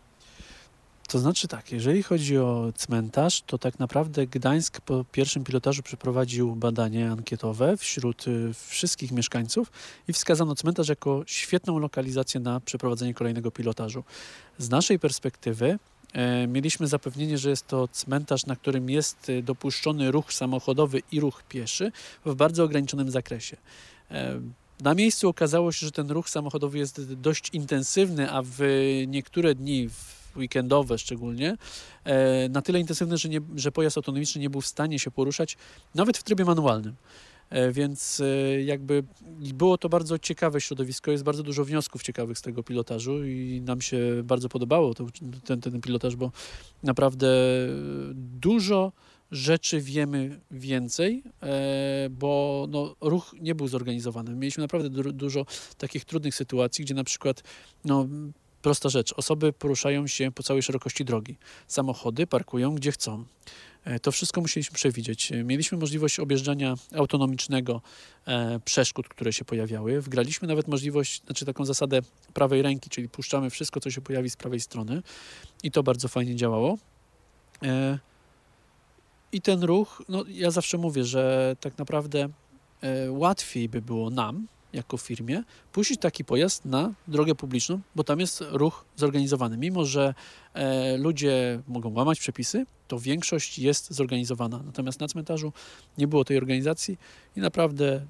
To 1.08 1.20
znaczy 1.20 1.48
tak, 1.48 1.72
jeżeli 1.72 2.04
chodzi 2.04 2.38
o 2.38 2.74
cmentarz, 2.76 3.42
to 3.42 3.58
tak 3.58 3.80
naprawdę 3.80 4.28
Gdańsk 4.28 4.82
po 4.82 5.06
pierwszym 5.12 5.44
pilotażu 5.44 5.84
przeprowadził 5.84 6.56
badanie 6.56 7.12
ankietowe 7.12 7.78
wśród 7.78 8.28
y, 8.28 8.52
wszystkich 8.68 9.12
mieszkańców 9.12 9.72
i 10.08 10.14
wskazano 10.14 10.56
cmentarz 10.56 10.90
jako 10.90 11.24
świetną 11.26 11.80
lokalizację 11.80 12.40
na 12.40 12.60
przeprowadzenie 12.60 13.14
kolejnego 13.14 13.52
pilotażu. 13.52 14.04
Z 14.58 14.70
naszej 14.70 15.00
perspektywy 15.00 15.80
e, 16.14 16.48
mieliśmy 16.48 16.88
zapewnienie, 16.88 17.38
że 17.38 17.50
jest 17.50 17.68
to 17.68 17.88
cmentarz, 17.88 18.46
na 18.46 18.56
którym 18.56 18.90
jest 18.90 19.30
y, 19.30 19.44
dopuszczony 19.44 20.12
ruch 20.12 20.34
samochodowy 20.34 21.02
i 21.12 21.20
ruch 21.20 21.44
pieszy 21.44 21.92
w 22.26 22.36
bardzo 22.36 22.64
ograniczonym 22.64 23.12
zakresie. 23.12 23.58
Na 24.82 24.94
miejscu 24.94 25.30
okazało 25.30 25.72
się, 25.72 25.86
że 25.86 25.92
ten 25.92 26.12
ruch 26.12 26.30
samochodowy 26.30 26.78
jest 26.78 27.14
dość 27.14 27.50
intensywny, 27.54 28.32
a 28.32 28.42
w 28.46 28.60
niektóre 29.08 29.56
dni, 29.56 29.90
w 29.90 30.18
weekendowe 30.38 30.98
szczególnie, 30.98 31.58
e, 32.04 32.50
na 32.50 32.62
tyle 32.62 32.80
intensywny, 32.80 33.18
że, 33.18 33.30
nie, 33.30 33.42
że 33.56 33.72
pojazd 33.72 33.98
autonomiczny 33.98 34.42
nie 34.42 34.50
był 34.50 34.62
w 34.62 34.68
stanie 34.68 35.00
się 35.00 35.12
poruszać, 35.12 35.58
nawet 35.96 36.18
w 36.18 36.24
trybie 36.24 36.46
manualnym. 36.46 36.96
E, 37.50 37.72
Więc 37.72 38.20
e, 38.20 38.64
jakby 38.64 39.04
było 39.54 39.78
to 39.78 39.90
bardzo 39.90 40.20
ciekawe 40.20 40.62
środowisko, 40.62 41.12
jest 41.12 41.24
bardzo 41.24 41.44
dużo 41.44 41.66
wniosków 41.66 42.04
ciekawych 42.04 42.38
z 42.38 42.42
tego 42.42 42.64
pilotażu 42.64 43.26
i 43.26 43.62
nam 43.66 43.82
się 43.82 44.00
bardzo 44.24 44.50
podobało 44.50 44.94
to, 44.94 45.06
ten, 45.46 45.62
ten 45.62 45.82
pilotaż, 45.82 46.16
bo 46.16 46.32
naprawdę 46.84 47.28
dużo 48.14 48.92
rzeczy 49.32 49.82
wiemy 49.82 50.40
więcej, 50.52 51.24
e, 51.44 52.08
bo 52.10 52.66
no, 52.70 52.96
ruch 53.02 53.36
nie 53.42 53.56
był 53.56 53.68
zorganizowany. 53.68 54.36
Mieliśmy 54.36 54.62
naprawdę 54.62 54.90
du- 54.90 55.12
dużo 55.12 55.46
takich 55.78 56.06
trudnych 56.06 56.36
sytuacji, 56.36 56.86
gdzie 56.86 56.94
na 56.94 57.04
przykład 57.04 57.44
no, 57.86 58.08
prosta 58.62 58.90
rzecz, 58.90 59.14
osoby 59.18 59.54
poruszają 59.54 60.08
się 60.08 60.32
po 60.32 60.44
całej 60.44 60.64
szerokości 60.64 61.06
drogi. 61.06 61.38
Samochody 61.68 62.28
parkują 62.28 62.76
gdzie 62.76 62.92
chcą. 62.92 63.26
E, 63.86 64.00
To 64.00 64.12
wszystko 64.12 64.42
musieliśmy 64.42 64.76
przewidzieć. 64.76 65.32
Mieliśmy 65.44 65.78
możliwość 65.78 66.20
objeżdżania 66.20 66.76
autonomicznego 66.96 67.82
e, 68.26 68.60
przeszkód, 68.66 69.08
które 69.08 69.34
się 69.34 69.46
pojawiały. 69.46 70.02
Wgraliśmy 70.02 70.48
nawet 70.48 70.68
możliwość, 70.68 71.22
znaczy 71.26 71.46
taką 71.46 71.66
zasadę 71.66 72.00
prawej 72.34 72.62
ręki, 72.62 72.90
czyli 72.90 73.10
puszczamy 73.10 73.50
wszystko, 73.50 73.80
co 73.80 73.92
się 73.92 74.02
pojawi 74.02 74.30
z 74.30 74.36
prawej 74.36 74.60
strony 74.60 75.02
i 75.64 75.72
to 75.72 75.84
bardzo 75.84 76.08
fajnie 76.08 76.36
działało. 76.36 76.78
I 79.32 79.42
ten 79.42 79.64
ruch, 79.64 80.02
no 80.10 80.24
ja 80.28 80.52
zawsze 80.52 80.78
mówię, 80.78 81.04
że 81.04 81.56
tak 81.60 81.78
naprawdę 81.78 82.30
e, 82.82 83.12
łatwiej 83.12 83.70
by 83.70 83.82
było 83.82 84.10
nam, 84.10 84.48
jako 84.74 84.98
firmie, 84.98 85.44
puścić 85.72 86.02
taki 86.02 86.26
pojazd 86.26 86.66
na 86.66 86.94
drogę 87.08 87.36
publiczną, 87.36 87.80
bo 87.96 88.04
tam 88.04 88.20
jest 88.20 88.44
ruch 88.50 88.86
zorganizowany. 88.96 89.58
Mimo, 89.58 89.86
że 89.86 90.14
e, 90.54 90.98
ludzie 90.98 91.62
mogą 91.68 91.94
łamać 91.94 92.20
przepisy, 92.20 92.66
to 92.88 93.00
większość 93.00 93.60
jest 93.60 93.92
zorganizowana. 93.92 94.62
Natomiast 94.66 95.00
na 95.00 95.08
cmentarzu 95.08 95.54
nie 95.98 96.08
było 96.08 96.26
tej 96.26 96.38
organizacji 96.38 96.98
i 97.36 97.40
naprawdę 97.40 98.06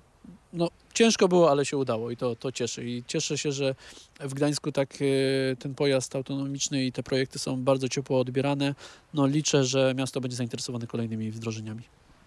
no, 0.54 0.70
ciężko 0.94 1.28
było, 1.28 1.52
ale 1.52 1.66
się 1.66 1.78
udało 1.78 2.12
i 2.12 2.18
to, 2.18 2.36
to 2.36 2.52
cieszy. 2.52 2.90
I 2.90 3.04
cieszę 3.08 3.38
się, 3.38 3.52
że 3.52 3.76
w 4.20 4.34
Gdańsku 4.34 4.72
tak 4.72 4.96
e, 4.96 5.56
ten 5.56 5.76
pojazd 5.76 6.16
autonomiczny 6.16 6.86
i 6.86 6.92
te 6.92 7.04
projekty 7.04 7.40
są 7.40 7.64
bardzo 7.64 7.90
ciepło 7.90 8.20
odbierane. 8.20 8.76
No, 9.14 9.28
liczę, 9.28 9.64
że 9.64 9.94
miasto 9.96 10.22
będzie 10.22 10.38
zainteresowane 10.38 10.88
kolejnymi 10.88 11.32
wdrożeniami. 11.32 11.84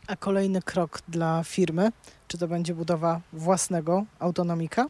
A 0.07 0.17
kolejny 0.17 0.63
krok 0.63 1.03
dla 1.09 1.45
firmy, 1.45 1.93
czy 2.29 2.39
to 2.39 2.49
będzie 2.49 2.75
budowa 2.75 3.21
własnego 3.33 4.05
autonomika? 4.19 4.87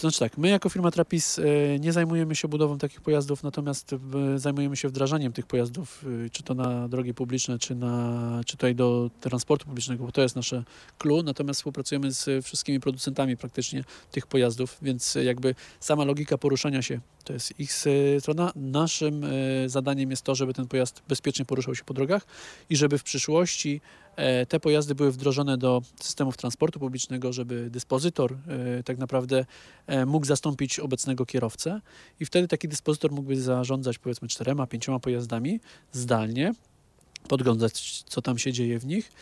To 0.00 0.10
znaczy 0.10 0.18
tak, 0.18 0.38
my 0.38 0.48
jako 0.48 0.68
firma 0.68 0.90
Trapis 0.90 1.38
e, 1.38 1.42
nie 1.78 1.92
zajmujemy 1.92 2.36
się 2.36 2.48
budową 2.48 2.78
takich 2.78 3.00
pojazdów, 3.00 3.42
natomiast 3.42 3.92
e, 3.92 4.38
zajmujemy 4.38 4.76
się 4.76 4.88
wdrażaniem 4.88 5.32
tych 5.32 5.46
pojazdów, 5.46 6.04
e, 6.26 6.30
czy 6.30 6.42
to 6.42 6.54
na 6.54 6.88
drogi 6.88 7.14
publiczne, 7.14 7.58
czy, 7.58 7.74
na, 7.74 8.40
czy 8.46 8.56
tutaj 8.56 8.74
do 8.74 9.10
transportu 9.20 9.66
publicznego, 9.66 10.04
bo 10.04 10.12
to 10.12 10.22
jest 10.22 10.36
nasze 10.36 10.64
clue, 10.98 11.22
natomiast 11.22 11.60
współpracujemy 11.60 12.12
z 12.12 12.44
wszystkimi 12.46 12.80
producentami 12.80 13.36
praktycznie 13.36 13.84
tych 14.10 14.26
pojazdów, 14.26 14.78
więc 14.82 15.14
jakby 15.14 15.54
sama 15.80 16.04
logika 16.04 16.38
poruszania 16.38 16.82
się 16.82 17.00
to 17.24 17.32
jest 17.32 17.60
ich 17.60 17.72
e, 18.16 18.20
strona. 18.20 18.52
Naszym 18.56 19.24
e, 19.24 19.28
zadaniem 19.68 20.10
jest 20.10 20.22
to, 20.22 20.34
żeby 20.34 20.54
ten 20.54 20.66
pojazd 20.66 21.02
bezpiecznie 21.08 21.44
poruszał 21.44 21.74
się 21.74 21.84
po 21.84 21.94
drogach 21.94 22.26
i 22.70 22.76
żeby 22.76 22.98
w 22.98 23.02
przyszłości 23.02 23.80
e, 24.16 24.46
te 24.46 24.60
pojazdy 24.60 24.94
były 24.94 25.12
wdrożone 25.12 25.58
do 25.58 25.82
systemów 26.00 26.36
transportu 26.36 26.80
publicznego, 26.80 27.32
żeby 27.32 27.70
dyspozytor 27.70 28.36
tak 28.84 28.98
naprawdę 28.98 29.44
mógł 30.06 30.26
zastąpić 30.26 30.78
obecnego 30.78 31.26
kierowcę 31.26 31.80
i 32.20 32.24
wtedy 32.24 32.48
taki 32.48 32.68
dyspozytor 32.68 33.12
mógłby 33.12 33.40
zarządzać 33.40 33.98
powiedzmy 33.98 34.28
czterema, 34.28 34.66
pięcioma 34.66 34.98
pojazdami 34.98 35.60
zdalnie, 35.92 36.54
podglądać 37.28 38.02
co 38.02 38.22
tam 38.22 38.38
się 38.38 38.52
dzieje 38.52 38.78
w 38.78 38.86
nich. 38.86 39.12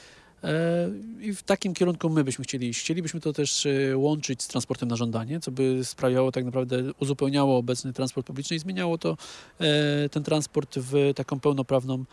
E, 0.44 0.90
I 1.20 1.34
w 1.34 1.42
takim 1.42 1.74
kierunku 1.74 2.10
my 2.10 2.24
byśmy 2.24 2.44
chcieli 2.44 2.68
iść. 2.68 2.80
Chcielibyśmy 2.80 3.20
to 3.20 3.32
też 3.32 3.66
e, 3.66 3.96
łączyć 3.96 4.42
z 4.42 4.48
transportem 4.48 4.88
na 4.88 4.96
żądanie, 4.96 5.40
co 5.40 5.50
by 5.50 5.84
sprawiało 5.84 6.32
tak 6.32 6.44
naprawdę, 6.44 6.82
uzupełniało 7.00 7.58
obecny 7.58 7.92
transport 7.92 8.26
publiczny 8.26 8.56
i 8.56 8.58
zmieniało 8.58 8.98
to 8.98 9.16
e, 9.60 10.08
ten 10.08 10.22
transport 10.22 10.78
w 10.78 11.12
taką 11.16 11.40
pełnoprawną 11.40 12.04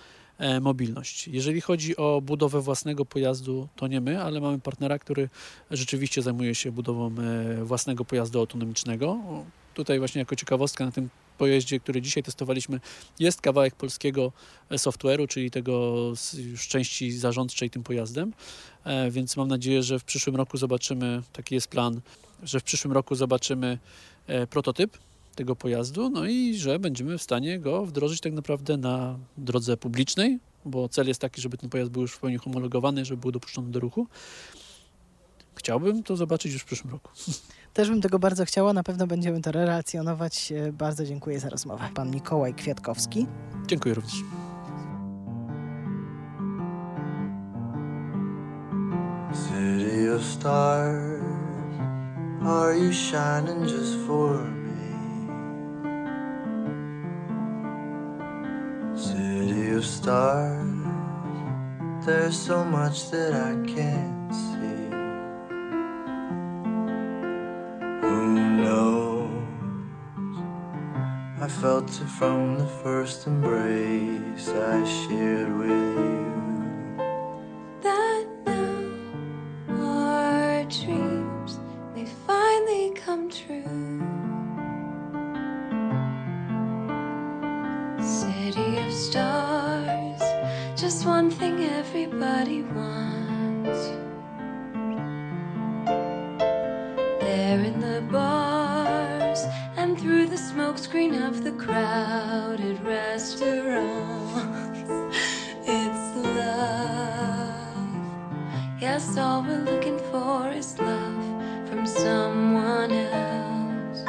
mobilność. 0.61 1.27
Jeżeli 1.27 1.61
chodzi 1.61 1.97
o 1.97 2.21
budowę 2.21 2.61
własnego 2.61 3.05
pojazdu, 3.05 3.67
to 3.75 3.87
nie 3.87 4.01
my, 4.01 4.23
ale 4.23 4.41
mamy 4.41 4.59
partnera, 4.59 4.99
który 4.99 5.29
rzeczywiście 5.71 6.21
zajmuje 6.21 6.55
się 6.55 6.71
budową 6.71 7.15
własnego 7.63 8.05
pojazdu 8.05 8.39
autonomicznego. 8.39 9.17
Tutaj 9.73 9.99
właśnie 9.99 10.19
jako 10.19 10.35
ciekawostka 10.35 10.85
na 10.85 10.91
tym 10.91 11.09
pojeździe, 11.35 11.79
który 11.79 12.01
dzisiaj 12.01 12.23
testowaliśmy, 12.23 12.79
jest 13.19 13.41
kawałek 13.41 13.75
polskiego 13.75 14.31
e, 14.69 14.75
software'u, 14.75 15.27
czyli 15.27 15.51
tego 15.51 15.95
już 16.37 16.67
części 16.67 17.11
zarządczej 17.11 17.69
tym 17.69 17.83
pojazdem, 17.83 18.33
E, 18.85 19.11
więc 19.11 19.37
mam 19.37 19.47
nadzieję, 19.47 19.83
że 19.83 19.99
w 19.99 20.03
przyszłym 20.03 20.35
roku 20.35 20.57
zobaczymy, 20.57 21.21
taki 21.33 21.55
jest 21.55 21.67
plan, 21.67 22.01
że 22.43 22.59
w 22.59 22.63
przyszłym 22.63 22.93
roku 22.93 23.15
zobaczymy 23.15 23.79
e, 24.27 24.47
prototyp 24.47 24.97
tego 25.35 25.55
pojazdu, 25.55 26.09
no 26.09 26.25
i 26.25 26.55
że 26.57 26.79
będziemy 26.79 27.17
w 27.17 27.21
stanie 27.21 27.59
go 27.59 27.85
wdrożyć 27.85 28.21
tak 28.21 28.33
naprawdę 28.33 28.77
na 28.77 29.17
drodze 29.37 29.77
publicznej, 29.77 30.39
bo 30.65 30.89
cel 30.89 31.07
jest 31.07 31.21
taki, 31.21 31.41
żeby 31.41 31.57
ten 31.57 31.69
pojazd 31.69 31.91
był 31.91 32.01
już 32.01 32.13
w 32.13 32.19
pełni 32.19 32.37
homologowany, 32.37 33.05
żeby 33.05 33.21
był 33.21 33.31
dopuszczony 33.31 33.71
do 33.71 33.79
ruchu. 33.79 34.07
Chciałbym 35.55 36.03
to 36.03 36.15
zobaczyć 36.15 36.53
już 36.53 36.61
w 36.61 36.65
przyszłym 36.65 36.93
roku. 36.93 37.11
Też 37.75 37.89
bym 37.89 38.01
tego 38.01 38.19
bardzo 38.19 38.45
chciała, 38.45 38.73
na 38.73 38.83
pewno 38.83 39.07
będziemy 39.07 39.41
to 39.41 39.51
relacjonować. 39.51 40.51
E, 40.51 40.73
Bardzo 40.73 41.05
dziękuję 41.05 41.39
za 41.39 41.49
rozmowę. 41.49 41.83
Pan 41.95 42.11
Mikołaj 42.11 42.53
Kwiatkowski. 42.53 43.27
Dziękuję 43.67 43.95
również. 43.95 44.13
City 49.33 50.15
of 50.15 50.23
stars, 50.23 51.21
are 52.45 52.77
you 52.79 52.91
shining 52.93 53.61
just 53.63 53.95
for 54.07 54.39
me? 54.39 54.95
City 58.95 59.77
of 59.77 59.85
stars, 59.85 60.65
there's 62.05 62.35
so 62.37 62.63
much 62.65 63.09
that 63.11 63.33
I 63.33 63.55
can't 63.75 64.33
see. 64.33 64.84
I 71.45 71.47
felt 71.47 72.01
it 72.01 72.07
from 72.07 72.57
the 72.57 72.65
first 72.65 73.27
embrace 73.27 74.49
I 74.49 74.83
shared 74.83 75.55
with 75.55 75.69
you. 75.69 76.97
that 77.83 78.25
now 78.47 78.81
our 79.69 80.63
dreams 80.63 81.59
may 81.93 82.07
finally 82.25 82.93
come 82.95 83.29
true. 83.29 84.01
City 88.01 88.79
of 88.79 88.91
stars, 88.91 90.23
just 90.75 91.05
one 91.05 91.29
thing 91.29 91.63
everybody 91.63 92.63
wants. 92.63 94.14
Smokescreen 100.85 101.27
of 101.27 101.43
the 101.43 101.51
crowded 101.51 102.79
restaurants. 102.83 104.35
It's 105.67 106.15
love. 106.15 107.87
Yes, 108.79 109.17
all 109.17 109.41
we're 109.41 109.63
looking 109.63 109.97
for 110.11 110.51
is 110.51 110.77
love 110.77 111.25
from 111.67 111.87
someone 111.87 112.91
else. 112.91 114.05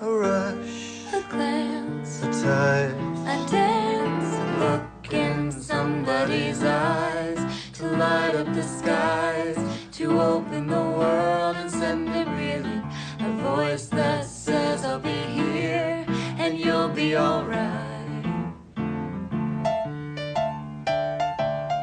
A 0.00 0.08
rush, 0.08 1.12
A 1.12 1.22
glance, 1.28 2.22
a 2.22 2.26
touch, 2.26 3.18
a 3.26 3.50
dance, 3.50 4.36
a 4.36 4.46
look 4.60 5.12
in 5.12 5.50
somebody's 5.50 6.62
eyes 6.62 7.40
to 7.72 7.86
light 7.88 8.36
up 8.36 8.54
the 8.54 8.62
skies, 8.62 9.58
to 9.92 10.20
open 10.20 10.68
the 10.68 10.86
world 10.98 11.56
and 11.56 11.70
send 11.70 12.08
it 12.10 12.28
reeling. 12.28 12.84
A 13.18 13.30
voice 13.42 13.86
that 13.86 14.24
says, 14.24 14.84
I'll 14.84 15.00
be 15.00 15.10
here 15.10 15.14
and 15.14 15.33
you'll 15.33 15.33
be 16.94 17.16
alright. 17.16 18.24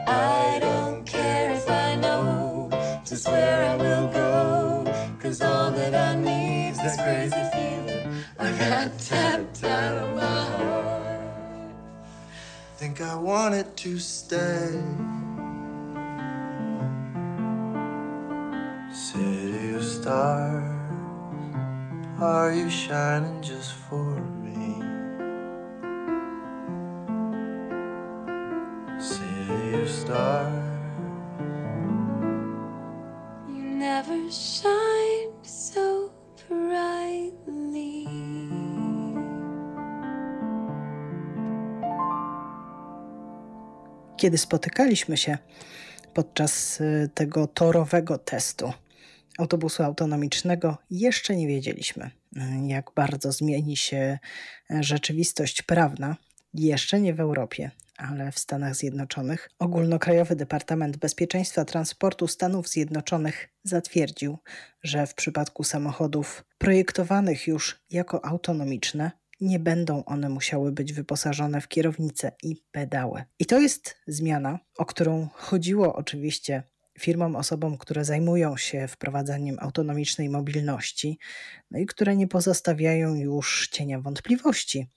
I 0.07 0.57
don't 0.61 1.05
care 1.05 1.51
if 1.51 1.69
I 1.69 1.95
know 1.95 2.69
just 3.05 3.27
where 3.27 3.71
I 3.71 3.75
will 3.75 4.07
go. 4.07 5.17
Cause 5.19 5.41
all 5.41 5.69
that 5.71 5.93
I 5.93 6.15
need's 6.15 6.77
this 6.77 6.95
crazy 6.95 7.43
feeling 7.51 8.23
I 8.39 8.51
got 8.57 8.97
tapped 8.99 9.63
out 9.65 9.97
of 9.97 10.15
my 10.15 10.45
heart. 10.55 11.75
think 12.77 13.01
I 13.01 13.15
wanted 13.15 13.75
to 13.77 13.99
stay. 13.99 14.79
City 18.93 19.73
of 19.75 19.83
stars, 19.83 20.63
are 22.21 22.53
you 22.53 22.69
shining 22.69 23.41
just 23.41 23.73
for 23.73 24.15
me? 24.15 24.30
Stars. 29.71 30.51
You 33.47 33.63
never 33.63 34.31
shined 34.31 35.47
so 35.47 36.09
brightly. 36.49 38.05
Kiedy 44.17 44.37
spotykaliśmy 44.37 45.17
się 45.17 45.37
podczas 46.13 46.81
y, 46.81 47.09
tego 47.13 47.47
torowego 47.47 48.17
testu 48.17 48.73
autobusu 49.37 49.83
autonomicznego, 49.83 50.77
jeszcze 50.89 51.35
nie 51.35 51.47
wiedzieliśmy, 51.47 52.11
y, 52.37 52.41
jak 52.67 52.91
bardzo 52.95 53.31
zmieni 53.31 53.77
się 53.77 54.19
rzeczywistość 54.69 55.61
prawna. 55.61 56.15
Jeszcze 56.53 57.01
nie 57.01 57.13
w 57.13 57.19
Europie, 57.19 57.71
ale 58.01 58.31
w 58.31 58.39
Stanach 58.39 58.75
Zjednoczonych. 58.75 59.49
Ogólnokrajowy 59.59 60.35
Departament 60.35 60.97
Bezpieczeństwa 60.97 61.65
Transportu 61.65 62.27
Stanów 62.27 62.69
Zjednoczonych 62.69 63.49
zatwierdził, 63.63 64.37
że 64.83 65.07
w 65.07 65.13
przypadku 65.13 65.63
samochodów 65.63 66.43
projektowanych 66.57 67.47
już 67.47 67.81
jako 67.89 68.25
autonomiczne, 68.25 69.11
nie 69.41 69.59
będą 69.59 70.05
one 70.05 70.29
musiały 70.29 70.71
być 70.71 70.93
wyposażone 70.93 71.61
w 71.61 71.67
kierownicę 71.67 72.31
i 72.43 72.55
pedały. 72.71 73.23
I 73.39 73.45
to 73.45 73.59
jest 73.59 73.97
zmiana, 74.07 74.59
o 74.77 74.85
którą 74.85 75.27
chodziło 75.33 75.95
oczywiście 75.95 76.63
firmom, 76.99 77.35
osobom, 77.35 77.77
które 77.77 78.05
zajmują 78.05 78.57
się 78.57 78.87
wprowadzaniem 78.87 79.57
autonomicznej 79.59 80.29
mobilności, 80.29 81.19
no 81.71 81.79
i 81.79 81.85
które 81.85 82.15
nie 82.15 82.27
pozostawiają 82.27 83.15
już 83.15 83.67
cienia 83.71 83.99
wątpliwości. 83.99 84.89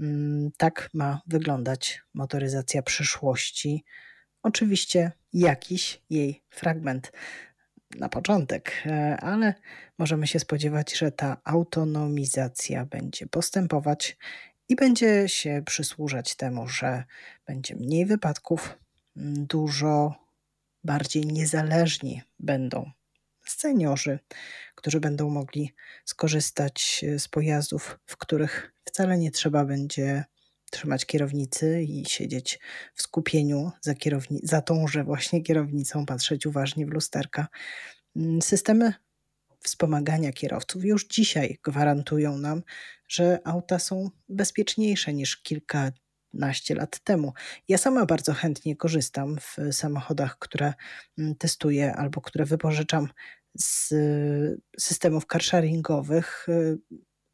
Mm, 0.00 0.50
Tak 0.56 0.90
ma 0.94 1.20
wyglądać 1.26 2.02
motoryzacja 2.14 2.82
przyszłości. 2.82 3.84
Oczywiście 4.42 5.12
jakiś 5.32 6.02
jej 6.10 6.42
fragment 6.50 7.12
na 7.98 8.08
początek, 8.08 8.72
e, 8.86 9.16
ale 9.20 9.54
możemy 9.98 10.26
się 10.26 10.38
spodziewać, 10.38 10.94
że 10.98 11.12
ta 11.12 11.36
autonomizacja 11.44 12.84
będzie 12.86 13.26
postępować 13.26 14.16
i 14.68 14.76
będzie 14.76 15.28
się 15.28 15.62
przysłużać 15.66 16.34
temu, 16.34 16.68
że 16.68 17.04
będzie 17.46 17.76
mniej 17.76 18.06
wypadków, 18.06 18.78
m, 19.16 19.46
dużo 19.46 20.14
bardziej 20.84 21.26
niezależni 21.26 22.22
będą 22.38 22.90
seniorzy, 23.62 24.18
którzy 24.74 25.00
będą 25.00 25.30
mogli 25.30 25.72
skorzystać 26.04 27.04
e, 27.08 27.18
z 27.18 27.28
pojazdów, 27.28 27.98
w 28.06 28.16
których 28.16 28.72
wcale 28.84 29.18
nie 29.18 29.30
trzeba 29.30 29.64
będzie 29.64 30.24
trzymać 30.70 31.06
kierownicy 31.06 31.82
i 31.82 32.04
siedzieć 32.06 32.58
w 32.94 33.02
skupieniu 33.02 33.70
za, 33.80 33.92
kierowni- 33.92 34.40
za 34.42 34.62
tąże 34.62 35.04
właśnie 35.04 35.42
kierownicą, 35.42 36.06
patrzeć 36.06 36.46
uważnie 36.46 36.86
w 36.86 36.90
lusterka. 36.90 37.46
Mm, 38.16 38.42
Systemy 38.42 38.94
wspomagania 39.60 40.32
kierowców 40.32 40.84
już 40.84 41.06
dzisiaj 41.06 41.58
gwarantują 41.64 42.38
nam, 42.38 42.62
że 43.08 43.38
auta 43.44 43.78
są 43.78 44.10
bezpieczniejsze 44.28 45.14
niż 45.14 45.42
kilkanaście 45.42 46.74
lat 46.74 47.00
temu. 47.04 47.32
Ja 47.68 47.78
sama 47.78 48.06
bardzo 48.06 48.32
chętnie 48.32 48.76
korzystam 48.76 49.36
w 49.40 49.56
samochodach, 49.72 50.38
które 50.38 50.72
mm, 51.18 51.34
testuję 51.34 51.94
albo 51.96 52.20
które 52.20 52.44
wypożyczam 52.44 53.08
z 53.58 53.92
y, 53.92 54.60
systemów 54.78 55.26
carsharingowych, 55.26 56.46
y, 56.48 56.78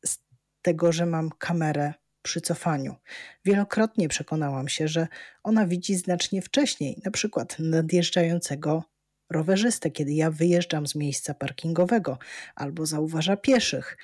z 0.04 0.18
tego, 0.62 0.92
że 0.92 1.06
mam 1.06 1.30
kamerę 1.30 1.94
przy 2.22 2.40
cofaniu. 2.40 2.96
Wielokrotnie 3.44 4.08
przekonałam 4.08 4.68
się, 4.68 4.88
że 4.88 5.08
ona 5.42 5.66
widzi 5.66 5.96
znacznie 5.96 6.42
wcześniej, 6.42 7.00
na 7.04 7.10
przykład 7.10 7.56
nadjeżdżającego 7.58 8.84
rowerzystę, 9.30 9.90
kiedy 9.90 10.12
ja 10.12 10.30
wyjeżdżam 10.30 10.86
z 10.86 10.94
miejsca 10.94 11.34
parkingowego 11.34 12.18
albo 12.54 12.86
zauważa 12.86 13.36
pieszych. 13.36 13.96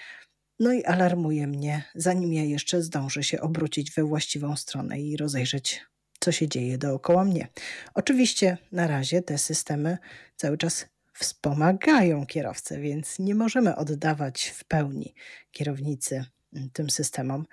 No 0.58 0.72
i 0.72 0.84
alarmuje 0.84 1.46
mnie, 1.46 1.84
zanim 1.94 2.32
ja 2.32 2.44
jeszcze 2.44 2.82
zdążę 2.82 3.22
się 3.22 3.40
obrócić 3.40 3.92
we 3.92 4.04
właściwą 4.04 4.56
stronę 4.56 5.00
i 5.00 5.16
rozejrzeć, 5.16 5.86
co 6.20 6.32
się 6.32 6.48
dzieje 6.48 6.78
dookoła 6.78 7.24
mnie. 7.24 7.48
Oczywiście 7.94 8.58
na 8.72 8.86
razie 8.86 9.22
te 9.22 9.38
systemy 9.38 9.98
cały 10.36 10.58
czas 10.58 10.86
wspomagają 11.14 12.26
kierowcę, 12.26 12.80
więc 12.80 13.18
nie 13.18 13.34
możemy 13.34 13.76
oddawać 13.76 14.44
w 14.44 14.64
pełni 14.64 15.14
kierownicy 15.50 16.24
mm, 16.52 16.70
tym 16.70 16.90
systemom, 16.90 17.46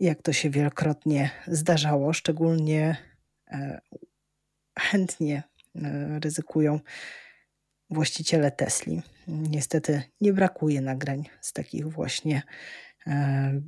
jak 0.00 0.22
to 0.22 0.32
się 0.32 0.50
wielokrotnie 0.50 1.30
zdarzało, 1.46 2.12
szczególnie 2.12 2.96
e, 3.50 3.80
chętnie 4.78 5.42
e, 5.74 6.18
ryzykują 6.20 6.80
właściciele 7.90 8.50
Tesli. 8.50 9.02
Niestety 9.28 10.02
nie 10.20 10.32
brakuje 10.32 10.80
nagrań 10.80 11.28
z 11.40 11.52
takich 11.52 11.88
właśnie 11.88 12.42
e, 13.06 13.60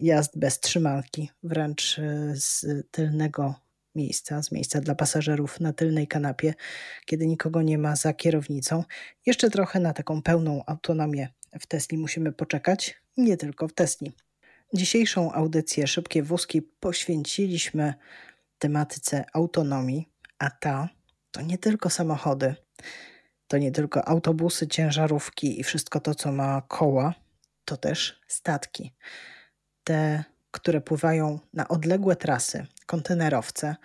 jazd 0.00 0.38
bez 0.38 0.60
trzymanki, 0.60 1.30
wręcz 1.42 2.00
z 2.34 2.66
tylnego 2.90 3.67
miejsca, 3.98 4.42
z 4.42 4.52
miejsca 4.52 4.80
dla 4.80 4.94
pasażerów 4.94 5.60
na 5.60 5.72
tylnej 5.72 6.06
kanapie, 6.06 6.54
kiedy 7.06 7.26
nikogo 7.26 7.62
nie 7.62 7.78
ma 7.78 7.96
za 7.96 8.12
kierownicą. 8.12 8.84
Jeszcze 9.26 9.50
trochę 9.50 9.80
na 9.80 9.92
taką 9.92 10.22
pełną 10.22 10.62
autonomię 10.66 11.28
w 11.60 11.66
Tesli 11.66 11.98
musimy 11.98 12.32
poczekać, 12.32 12.94
nie 13.16 13.36
tylko 13.36 13.68
w 13.68 13.72
Tesli. 13.72 14.12
Dzisiejszą 14.74 15.32
audycję 15.32 15.86
Szybkie 15.86 16.22
Wózki 16.22 16.62
poświęciliśmy 16.62 17.94
tematyce 18.58 19.24
autonomii, 19.32 20.08
a 20.38 20.50
ta 20.50 20.88
to 21.30 21.42
nie 21.42 21.58
tylko 21.58 21.90
samochody, 21.90 22.54
to 23.48 23.58
nie 23.58 23.72
tylko 23.72 24.08
autobusy, 24.08 24.68
ciężarówki 24.68 25.60
i 25.60 25.64
wszystko 25.64 26.00
to, 26.00 26.14
co 26.14 26.32
ma 26.32 26.62
koła, 26.68 27.14
to 27.64 27.76
też 27.76 28.20
statki. 28.26 28.94
Te, 29.84 30.24
które 30.50 30.80
pływają 30.80 31.38
na 31.54 31.68
odległe 31.68 32.16
trasy, 32.16 32.66
kontenerowce, 32.86 33.76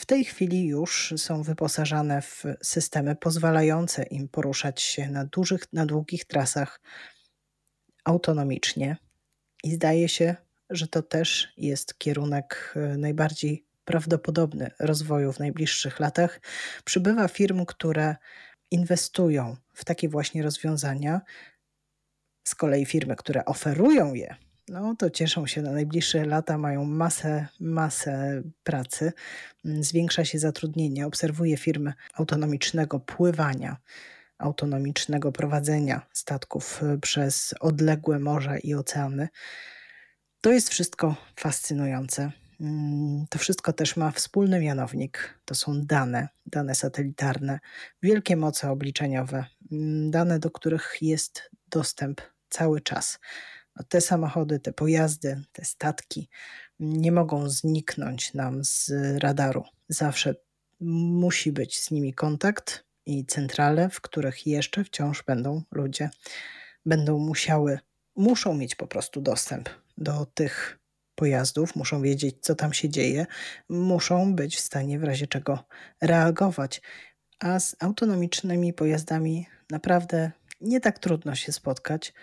w 0.00 0.06
tej 0.06 0.24
chwili 0.24 0.66
już 0.66 1.14
są 1.16 1.42
wyposażane 1.42 2.22
w 2.22 2.44
systemy 2.62 3.16
pozwalające 3.16 4.02
im 4.02 4.28
poruszać 4.28 4.82
się 4.82 5.10
na, 5.10 5.24
dużych, 5.24 5.72
na 5.72 5.86
długich 5.86 6.24
trasach 6.24 6.80
autonomicznie. 8.04 8.96
I 9.64 9.72
zdaje 9.72 10.08
się, 10.08 10.36
że 10.70 10.88
to 10.88 11.02
też 11.02 11.52
jest 11.56 11.98
kierunek 11.98 12.74
e, 12.76 12.96
najbardziej 12.96 13.66
prawdopodobny 13.84 14.70
rozwoju 14.78 15.32
w 15.32 15.38
najbliższych 15.38 16.00
latach. 16.00 16.40
Przybywa 16.84 17.28
firm, 17.28 17.66
które 17.66 18.16
inwestują 18.70 19.56
w 19.74 19.84
takie 19.84 20.08
właśnie 20.08 20.42
rozwiązania. 20.42 21.20
Z 22.48 22.54
kolei 22.54 22.86
firmy, 22.86 23.16
które 23.16 23.44
oferują 23.44 24.14
je, 24.14 24.34
no 24.70 24.96
to 24.96 25.10
cieszą 25.10 25.46
się 25.46 25.62
na 25.62 25.72
najbliższe 25.72 26.24
lata, 26.24 26.58
mają 26.58 26.84
masę, 26.84 27.46
masę 27.60 28.42
pracy, 28.64 29.12
zwiększa 29.64 30.24
się 30.24 30.38
zatrudnienie. 30.38 31.06
Obserwuję 31.06 31.56
firmy 31.56 31.92
autonomicznego 32.14 33.00
pływania, 33.00 33.76
autonomicznego 34.38 35.32
prowadzenia 35.32 36.06
statków 36.12 36.82
y, 36.82 36.98
przez 36.98 37.54
odległe 37.60 38.18
morza 38.18 38.58
i 38.58 38.74
oceany. 38.74 39.28
To 40.40 40.52
jest 40.52 40.68
wszystko 40.68 41.16
fascynujące. 41.36 42.32
Mm, 42.60 43.26
to 43.30 43.38
wszystko 43.38 43.72
też 43.72 43.96
ma 43.96 44.10
wspólny 44.10 44.60
mianownik. 44.60 45.40
To 45.44 45.54
są 45.54 45.86
dane, 45.86 46.28
dane 46.46 46.74
satelitarne, 46.74 47.60
wielkie 48.02 48.36
moce 48.36 48.70
obliczeniowe, 48.70 49.44
mm, 49.72 50.10
dane, 50.10 50.38
do 50.38 50.50
których 50.50 50.96
jest 51.00 51.50
dostęp 51.70 52.20
cały 52.48 52.80
czas. 52.80 53.18
Te 53.88 54.00
samochody, 54.00 54.60
te 54.60 54.72
pojazdy, 54.72 55.42
te 55.52 55.64
statki 55.64 56.28
nie 56.80 57.12
mogą 57.12 57.50
zniknąć 57.50 58.34
nam 58.34 58.64
z 58.64 58.92
radaru. 59.18 59.64
Zawsze 59.88 60.34
musi 60.80 61.52
być 61.52 61.80
z 61.80 61.90
nimi 61.90 62.14
kontakt 62.14 62.84
i 63.06 63.26
centrale, 63.26 63.88
w 63.88 64.00
których 64.00 64.46
jeszcze 64.46 64.84
wciąż 64.84 65.22
będą 65.22 65.62
ludzie, 65.70 66.10
będą 66.86 67.18
musiały, 67.18 67.78
muszą 68.16 68.54
mieć 68.54 68.74
po 68.74 68.86
prostu 68.86 69.20
dostęp 69.20 69.68
do 69.98 70.26
tych 70.26 70.78
pojazdów, 71.14 71.76
muszą 71.76 72.02
wiedzieć, 72.02 72.36
co 72.40 72.54
tam 72.54 72.72
się 72.72 72.88
dzieje, 72.88 73.26
muszą 73.68 74.34
być 74.34 74.56
w 74.56 74.60
stanie 74.60 74.98
w 74.98 75.04
razie 75.04 75.26
czego 75.26 75.64
reagować. 76.00 76.82
A 77.40 77.60
z 77.60 77.76
autonomicznymi 77.80 78.72
pojazdami 78.72 79.46
naprawdę 79.70 80.30
nie 80.60 80.80
tak 80.80 80.98
trudno 80.98 81.34
się 81.34 81.52
spotkać. 81.52 82.14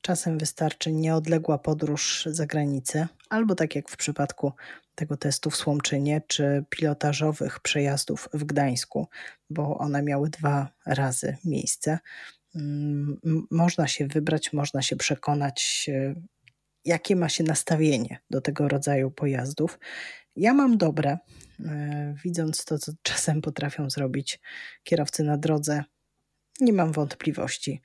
Czasem 0.00 0.38
wystarczy 0.38 0.92
nieodległa 0.92 1.58
podróż 1.58 2.28
za 2.30 2.46
granicę, 2.46 3.08
albo 3.28 3.54
tak 3.54 3.74
jak 3.74 3.88
w 3.88 3.96
przypadku 3.96 4.52
tego 4.94 5.16
testu 5.16 5.50
w 5.50 5.56
Słomczynie, 5.56 6.22
czy 6.26 6.64
pilotażowych 6.70 7.60
przejazdów 7.60 8.28
w 8.32 8.44
Gdańsku, 8.44 9.08
bo 9.50 9.78
one 9.78 10.02
miały 10.02 10.30
dwa 10.30 10.68
razy 10.86 11.36
miejsce. 11.44 11.98
Mm, 12.54 13.18
można 13.50 13.88
się 13.88 14.06
wybrać, 14.06 14.52
można 14.52 14.82
się 14.82 14.96
przekonać, 14.96 15.90
jakie 16.84 17.16
ma 17.16 17.28
się 17.28 17.44
nastawienie 17.44 18.18
do 18.30 18.40
tego 18.40 18.68
rodzaju 18.68 19.10
pojazdów. 19.10 19.78
Ja 20.36 20.54
mam 20.54 20.78
dobre, 20.78 21.18
e, 21.60 22.14
widząc 22.24 22.64
to, 22.64 22.78
co 22.78 22.92
czasem 23.02 23.40
potrafią 23.40 23.90
zrobić 23.90 24.40
kierowcy 24.84 25.24
na 25.24 25.36
drodze, 25.36 25.84
nie 26.60 26.72
mam 26.72 26.92
wątpliwości, 26.92 27.82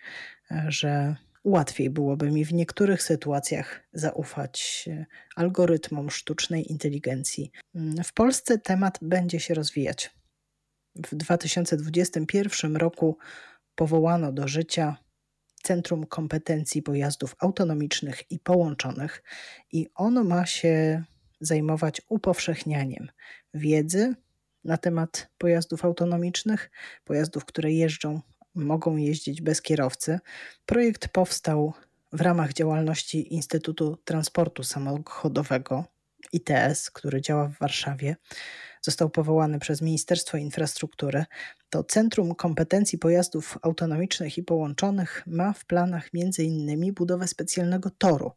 e, 0.52 0.66
że 0.68 1.16
łatwiej 1.44 1.90
byłoby 1.90 2.32
mi 2.32 2.46
w 2.46 2.54
niektórych 2.54 3.04
sytuacjach 3.04 3.84
zaufać 3.94 4.90
e, 4.92 5.06
algorytmom 5.36 6.10
sztucznej 6.10 6.72
inteligencji. 6.72 7.52
Mm, 7.76 8.04
w 8.04 8.14
Polsce 8.14 8.58
temat 8.58 9.00
będzie 9.02 9.40
się 9.40 9.54
rozwijać. 9.54 10.12
W 10.96 11.16
2021 11.16 12.76
roku 12.76 13.18
powołano 13.76 14.32
do 14.32 14.48
życia 14.48 14.98
Centrum 15.64 16.06
Kompetencji 16.06 16.82
Pojazdów 16.82 17.36
Autonomicznych 17.40 18.32
i 18.32 18.40
Połączonych 18.40 19.24
i 19.72 19.88
ono 19.96 20.24
ma 20.24 20.46
się 20.46 21.04
zajmować 21.40 22.02
upowszechnianiem 22.10 23.08
wiedzy 23.54 24.16
na 24.64 24.78
temat 24.78 25.30
pojazdów 25.38 25.86
autonomicznych, 25.86 26.72
pojazdów, 27.04 27.46
które 27.46 27.72
jeżdżą, 27.72 28.22
mogą 28.56 28.98
jeździć 28.98 29.42
bez 29.42 29.62
kierowcy. 29.62 30.20
Projekt 30.66 31.08
powstał 31.08 31.74
w 32.14 32.22
ramach 32.22 32.54
działalności 32.54 33.34
Instytutu 33.34 33.98
Transportu 34.06 34.64
Samochodowego 34.64 35.86
ITS, 36.32 36.92
który 36.92 37.22
działa 37.22 37.48
w 37.48 37.60
Warszawie 37.60 38.16
został 38.86 39.10
powołany 39.10 39.60
przez 39.60 39.82
Ministerstwo 39.82 40.38
Infrastruktury, 40.38 41.26
to 41.70 41.84
Centrum 41.84 42.36
Kompetencji 42.36 42.98
Pojazdów 42.98 43.58
Autonomicznych 43.62 44.38
i 44.38 44.44
Połączonych 44.44 45.24
ma 45.28 45.54
w 45.54 45.66
planach 45.66 46.10
m.in. 46.14 46.94
budowę 46.94 47.28
specjalnego 47.28 47.90
toru. 47.90 48.32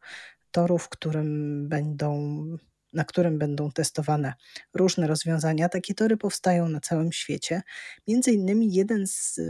Toru, 0.51 0.79
w 0.79 0.89
którym 0.89 1.69
będą 1.69 2.47
na 2.93 3.05
którym 3.05 3.39
będą 3.39 3.71
testowane 3.71 4.35
różne 4.75 5.07
rozwiązania. 5.07 5.69
Takie 5.69 5.95
tory 5.95 6.17
powstają 6.17 6.69
na 6.69 6.81
całym 6.81 7.13
świecie. 7.13 7.63
Między 8.09 8.33
innymi 8.33 8.75
jeden 8.75 9.07
z 9.07 9.41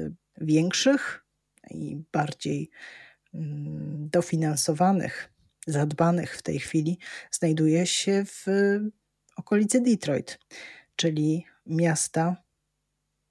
większych 0.40 1.24
i 1.70 2.02
bardziej 2.12 2.70
mm, 3.34 4.08
dofinansowanych, 4.08 5.32
zadbanych 5.66 6.36
w 6.36 6.42
tej 6.42 6.58
chwili, 6.58 6.98
znajduje 7.30 7.86
się 7.86 8.24
w 8.24 8.46
okolicy 9.36 9.80
Detroit 9.80 10.38
czyli 10.96 11.44
miasta 11.66 12.36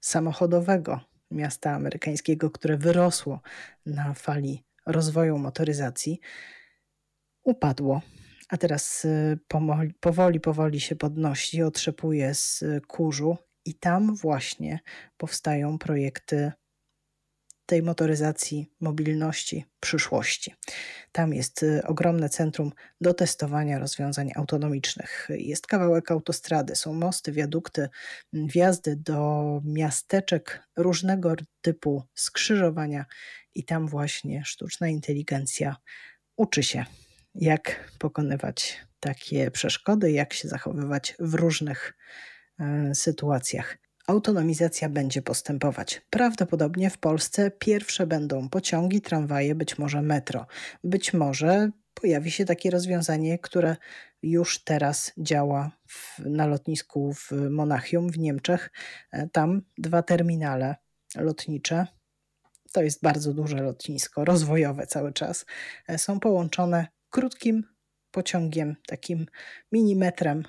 samochodowego, 0.00 1.00
miasta 1.30 1.70
amerykańskiego, 1.70 2.50
które 2.50 2.76
wyrosło 2.76 3.40
na 3.86 4.14
fali 4.14 4.64
rozwoju 4.86 5.38
motoryzacji, 5.38 6.20
upadło. 7.42 8.02
A 8.48 8.56
teraz 8.56 9.04
y, 9.04 9.38
powoli, 10.00 10.40
powoli 10.40 10.80
się 10.80 10.96
podnosi, 10.96 11.62
otrzepuje 11.62 12.34
z 12.34 12.64
kurzu, 12.86 13.36
i 13.64 13.74
tam 13.74 14.16
właśnie 14.16 14.80
powstają 15.16 15.78
projekty 15.78 16.52
tej 17.66 17.82
motoryzacji, 17.82 18.70
mobilności 18.80 19.64
przyszłości. 19.80 20.54
Tam 21.12 21.34
jest 21.34 21.62
y, 21.62 21.82
ogromne 21.86 22.28
centrum 22.28 22.72
do 23.00 23.14
testowania 23.14 23.78
rozwiązań 23.78 24.30
autonomicznych. 24.36 25.28
Jest 25.30 25.66
kawałek 25.66 26.10
autostrady, 26.10 26.76
są 26.76 26.92
mosty, 26.92 27.32
wiadukty, 27.32 27.88
wjazdy 28.32 28.96
do 28.96 29.60
miasteczek 29.64 30.62
różnego 30.76 31.34
typu 31.62 32.02
skrzyżowania, 32.14 33.04
i 33.56 33.64
tam 33.64 33.88
właśnie 33.88 34.44
sztuczna 34.44 34.88
inteligencja 34.88 35.76
uczy 36.36 36.62
się, 36.62 36.84
jak 37.34 37.92
pokonywać 37.98 38.80
takie 39.00 39.50
przeszkody, 39.50 40.12
jak 40.12 40.32
się 40.32 40.48
zachowywać 40.48 41.14
w 41.18 41.34
różnych 41.34 41.94
y, 42.60 42.94
sytuacjach 42.94 43.78
autonomizacja 44.06 44.88
będzie 44.88 45.22
postępować. 45.22 46.02
Prawdopodobnie 46.10 46.90
w 46.90 46.98
Polsce 46.98 47.50
pierwsze 47.50 48.06
będą 48.06 48.48
pociągi, 48.48 49.00
tramwaje, 49.00 49.54
być 49.54 49.78
może 49.78 50.02
metro. 50.02 50.46
Być 50.84 51.14
może 51.14 51.70
pojawi 51.94 52.30
się 52.30 52.44
takie 52.44 52.70
rozwiązanie, 52.70 53.38
które 53.38 53.76
już 54.22 54.64
teraz 54.64 55.12
działa 55.18 55.70
w, 55.88 56.18
na 56.18 56.46
lotnisku 56.46 57.12
w 57.14 57.30
Monachium 57.50 58.10
w 58.10 58.18
Niemczech. 58.18 58.70
E, 59.12 59.28
tam 59.28 59.62
dwa 59.78 60.02
terminale 60.02 60.76
lotnicze. 61.16 61.86
To 62.72 62.82
jest 62.82 63.02
bardzo 63.02 63.34
duże 63.34 63.62
lotnisko, 63.62 64.24
rozwojowe 64.24 64.86
cały 64.86 65.12
czas. 65.12 65.46
E, 65.88 65.98
są 65.98 66.20
połączone 66.20 66.86
krótkim 67.10 67.64
pociągiem, 68.10 68.76
takim 68.86 69.26
minimetrem 69.72 70.42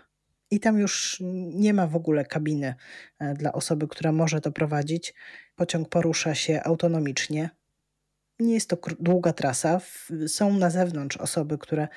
i 0.52 0.60
tam 0.60 0.80
już 0.80 1.18
nie 1.54 1.74
ma 1.74 1.88
w 1.88 1.96
ogóle 1.96 2.26
kabiny 2.26 2.76
e, 3.20 3.34
dla 3.34 3.52
osoby, 3.54 3.88
która 3.88 4.12
może 4.12 4.42
to 4.42 4.52
prowadzić. 4.52 5.14
Pociąg 5.56 5.90
porusza 5.90 6.36
się 6.36 6.64
autonomicznie. 6.64 7.50
Nie 8.40 8.54
jest 8.54 8.70
to 8.70 8.78
długa 9.00 9.34
trasa. 9.34 9.82
Są 10.28 10.58
na 10.58 10.70
zewnątrz 10.70 11.18
osoby, 11.18 11.58
które 11.58 11.88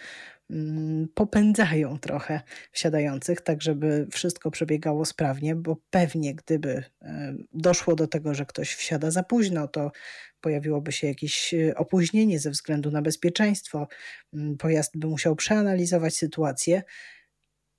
mm, 0.50 1.08
popędzają 1.14 1.98
trochę 1.98 2.40
wsiadających, 2.72 3.40
tak 3.40 3.62
żeby 3.62 4.06
wszystko 4.10 4.50
przebiegało 4.50 5.04
sprawnie, 5.04 5.54
bo 5.54 5.76
pewnie 5.90 6.34
gdyby 6.34 6.84
e, 7.02 7.34
doszło 7.52 7.94
do 7.94 8.06
tego, 8.06 8.34
że 8.34 8.46
ktoś 8.46 8.74
wsiada 8.74 9.10
za 9.10 9.22
późno, 9.22 9.68
to 9.68 9.92
pojawiłoby 10.40 10.92
się 10.92 11.06
jakieś 11.06 11.54
e, 11.54 11.74
opóźnienie 11.74 12.38
ze 12.38 12.50
względu 12.50 12.90
na 12.90 13.02
bezpieczeństwo. 13.02 13.88
Mm, 14.34 14.56
pojazd 14.56 14.98
by 14.98 15.06
musiał 15.06 15.36
przeanalizować 15.36 16.16
sytuację. 16.16 16.82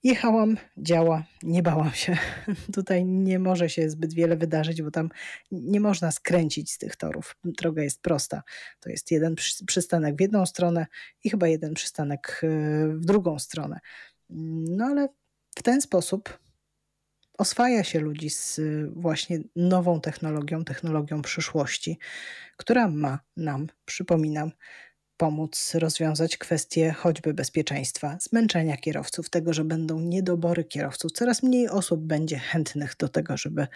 Jechałam, 0.03 0.57
działa, 0.77 1.23
nie 1.43 1.63
bałam 1.63 1.91
się. 1.91 2.17
Tutaj 2.75 3.05
nie 3.05 3.39
może 3.39 3.69
się 3.69 3.89
zbyt 3.89 4.13
wiele 4.13 4.37
wydarzyć, 4.37 4.81
bo 4.81 4.91
tam 4.91 5.09
nie 5.51 5.79
można 5.79 6.11
skręcić 6.11 6.71
z 6.71 6.77
tych 6.77 6.95
torów. 6.95 7.35
Droga 7.43 7.83
jest 7.83 8.01
prosta. 8.01 8.43
To 8.79 8.89
jest 8.89 9.11
jeden 9.11 9.35
przystanek 9.67 10.15
w 10.15 10.21
jedną 10.21 10.45
stronę 10.45 10.87
i 11.23 11.29
chyba 11.29 11.47
jeden 11.47 11.73
przystanek 11.73 12.41
e, 12.43 12.47
w 12.87 13.05
drugą 13.05 13.39
stronę. 13.39 13.79
No 14.29 14.85
ale 14.85 15.07
w 15.55 15.63
ten 15.63 15.81
sposób 15.81 16.39
oswaja 17.37 17.83
się 17.83 17.99
ludzi 17.99 18.29
z 18.29 18.59
e, 18.59 18.61
właśnie 18.95 19.39
nową 19.55 20.01
technologią, 20.01 20.63
technologią 20.63 21.21
przyszłości, 21.21 21.99
która 22.57 22.87
ma 22.87 23.19
nam, 23.37 23.67
przypominam, 23.85 24.51
pomóc 25.21 25.75
rozwiązać 25.75 26.37
kwestie 26.37 26.91
choćby 26.91 27.33
bezpieczeństwa, 27.33 28.17
zmęczenia 28.21 28.77
kierowców, 28.77 29.29
tego, 29.29 29.53
że 29.53 29.63
będą 29.63 29.99
niedobory 29.99 30.63
kierowców. 30.63 31.11
Coraz 31.11 31.43
mniej 31.43 31.69
osób 31.69 32.01
będzie 32.01 32.39
chętnych 32.39 32.95
do 32.99 33.09
tego, 33.09 33.37
żeby 33.37 33.67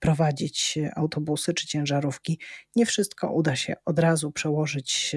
prowadzić 0.00 0.78
autobusy 0.96 1.54
czy 1.54 1.66
ciężarówki. 1.66 2.38
Nie 2.76 2.86
wszystko 2.86 3.32
uda 3.32 3.56
się 3.56 3.74
od 3.84 3.98
razu 3.98 4.32
przełożyć 4.32 5.16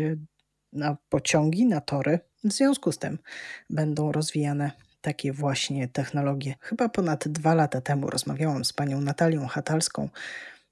na 0.74 0.98
pociągi, 1.10 1.66
na 1.66 1.82
tory. 1.82 2.20
W 2.44 2.54
związku 2.54 2.92
z 2.92 2.98
tym 2.98 3.20
będą 3.70 4.12
rozwijane 4.12 4.72
takie 5.02 5.34
właśnie 5.34 5.88
technologie. 5.88 6.56
Chyba 6.60 6.90
ponad 6.90 7.28
dwa 7.28 7.56
lata 7.56 7.82
temu 7.82 8.10
rozmawiałam 8.10 8.66
z 8.66 8.74
panią 8.74 9.02
Natalią 9.02 9.48
Hatalską, 9.48 10.10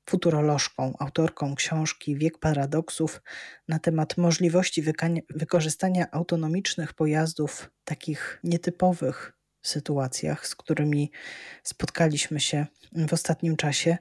futurolożką, 0.09 0.93
autorką 0.99 1.55
książki 1.55 2.17
Wiek 2.17 2.37
Paradoksów 2.37 3.21
na 3.67 3.79
temat 3.79 4.17
możliwości 4.17 4.83
wykorzystania 5.29 6.11
autonomicznych 6.11 6.93
pojazdów 6.93 7.51
w 7.51 7.69
takich 7.83 8.39
nietypowych 8.43 9.33
sytuacjach, 9.61 10.47
z 10.47 10.55
którymi 10.55 11.11
spotkaliśmy 11.63 12.39
się 12.39 12.65
w 12.91 13.13
ostatnim 13.13 13.55
czasie, 13.55 13.97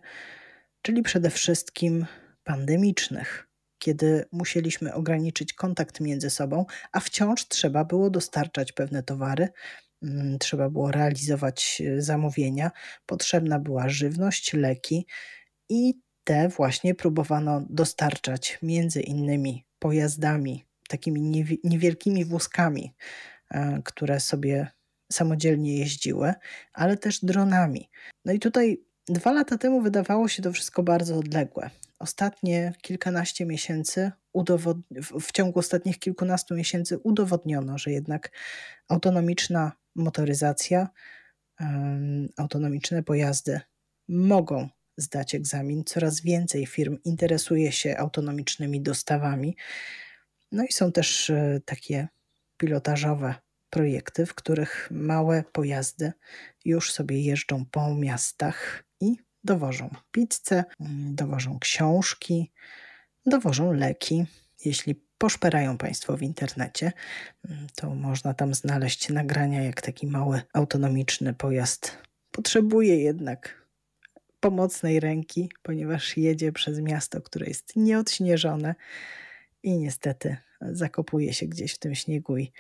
czyli 0.82 1.02
przede 1.02 1.30
wszystkim 1.30 2.06
pandemicznych, 2.44 3.48
kiedy 3.78 4.24
musieliśmy 4.32 4.94
ograniczyć 4.94 5.52
kontakt 5.52 6.00
między 6.00 6.30
sobą, 6.30 6.66
a 6.92 7.00
wciąż 7.00 7.48
trzeba 7.48 7.84
było 7.84 8.10
dostarczać 8.10 8.72
pewne 8.72 9.02
towary, 9.02 9.48
mm, 10.02 10.38
trzeba 10.38 10.70
było 10.70 10.90
realizować 10.90 11.82
zamówienia, 11.98 12.70
potrzebna 13.06 13.58
była 13.58 13.88
żywność, 13.88 14.52
leki 14.52 15.06
i 15.72 16.00
te 16.24 16.48
właśnie 16.48 16.94
próbowano 16.94 17.62
dostarczać 17.70 18.58
między 18.62 19.00
innymi 19.00 19.64
pojazdami, 19.78 20.64
takimi 20.88 21.20
niewielkimi 21.64 22.24
wózkami, 22.24 22.94
e, 23.50 23.82
które 23.84 24.20
sobie 24.20 24.66
samodzielnie 25.12 25.78
jeździły, 25.78 26.34
ale 26.72 26.96
też 26.96 27.24
dronami. 27.24 27.90
No 28.24 28.32
i 28.32 28.38
tutaj 28.38 28.82
dwa 29.08 29.32
lata 29.32 29.58
temu 29.58 29.80
wydawało 29.80 30.28
się 30.28 30.42
to 30.42 30.52
wszystko 30.52 30.82
bardzo 30.82 31.16
odległe. 31.16 31.70
Ostatnie 31.98 32.72
kilkanaście 32.82 33.46
miesięcy, 33.46 34.10
w 35.20 35.32
ciągu 35.32 35.58
ostatnich 35.58 35.98
kilkunastu 35.98 36.54
miesięcy 36.54 36.98
udowodniono, 36.98 37.78
że 37.78 37.90
jednak 37.90 38.30
autonomiczna 38.88 39.72
motoryzacja, 39.94 40.88
autonomiczne 42.36 43.02
pojazdy 43.02 43.60
mogą 44.08 44.68
zdać 44.96 45.34
egzamin. 45.34 45.84
Coraz 45.84 46.20
więcej 46.20 46.66
firm 46.66 46.98
interesuje 47.04 47.72
się 47.72 47.98
autonomicznymi 47.98 48.80
dostawami. 48.80 49.56
No 50.52 50.64
i 50.64 50.72
są 50.72 50.92
też 50.92 51.30
e, 51.30 51.60
takie 51.64 52.08
pilotażowe 52.56 53.34
projekty, 53.70 54.26
w 54.26 54.34
których 54.34 54.88
małe 54.90 55.44
pojazdy 55.52 56.12
już 56.64 56.92
sobie 56.92 57.20
jeżdżą 57.20 57.64
po 57.70 57.94
miastach 57.94 58.84
i 59.00 59.16
dowożą 59.44 59.90
pizzę, 60.12 60.64
mm, 60.80 61.14
dowożą 61.14 61.58
książki, 61.58 62.52
dowożą 63.26 63.72
leki. 63.72 64.26
Jeśli 64.64 64.94
poszperają 65.18 65.78
Państwo 65.78 66.16
w 66.16 66.22
internecie, 66.22 66.92
mm, 67.48 67.66
to 67.74 67.94
można 67.94 68.34
tam 68.34 68.54
znaleźć 68.54 69.08
nagrania, 69.08 69.62
jak 69.62 69.82
taki 69.82 70.06
mały 70.06 70.40
autonomiczny 70.52 71.34
pojazd 71.34 71.98
potrzebuje 72.32 72.96
jednak 73.02 73.61
pomocnej 74.42 75.00
ręki, 75.00 75.50
ponieważ 75.62 76.16
jedzie 76.16 76.52
przez 76.52 76.80
miasto, 76.80 77.20
które 77.20 77.46
jest 77.46 77.76
nieodśnieżone 77.76 78.74
i 79.62 79.78
niestety 79.78 80.36
zakopuje 80.60 81.32
się 81.32 81.46
gdzieś 81.46 81.74
w 81.74 81.78
tym 81.78 81.94
śniegu 81.94 82.36
i 82.36 82.52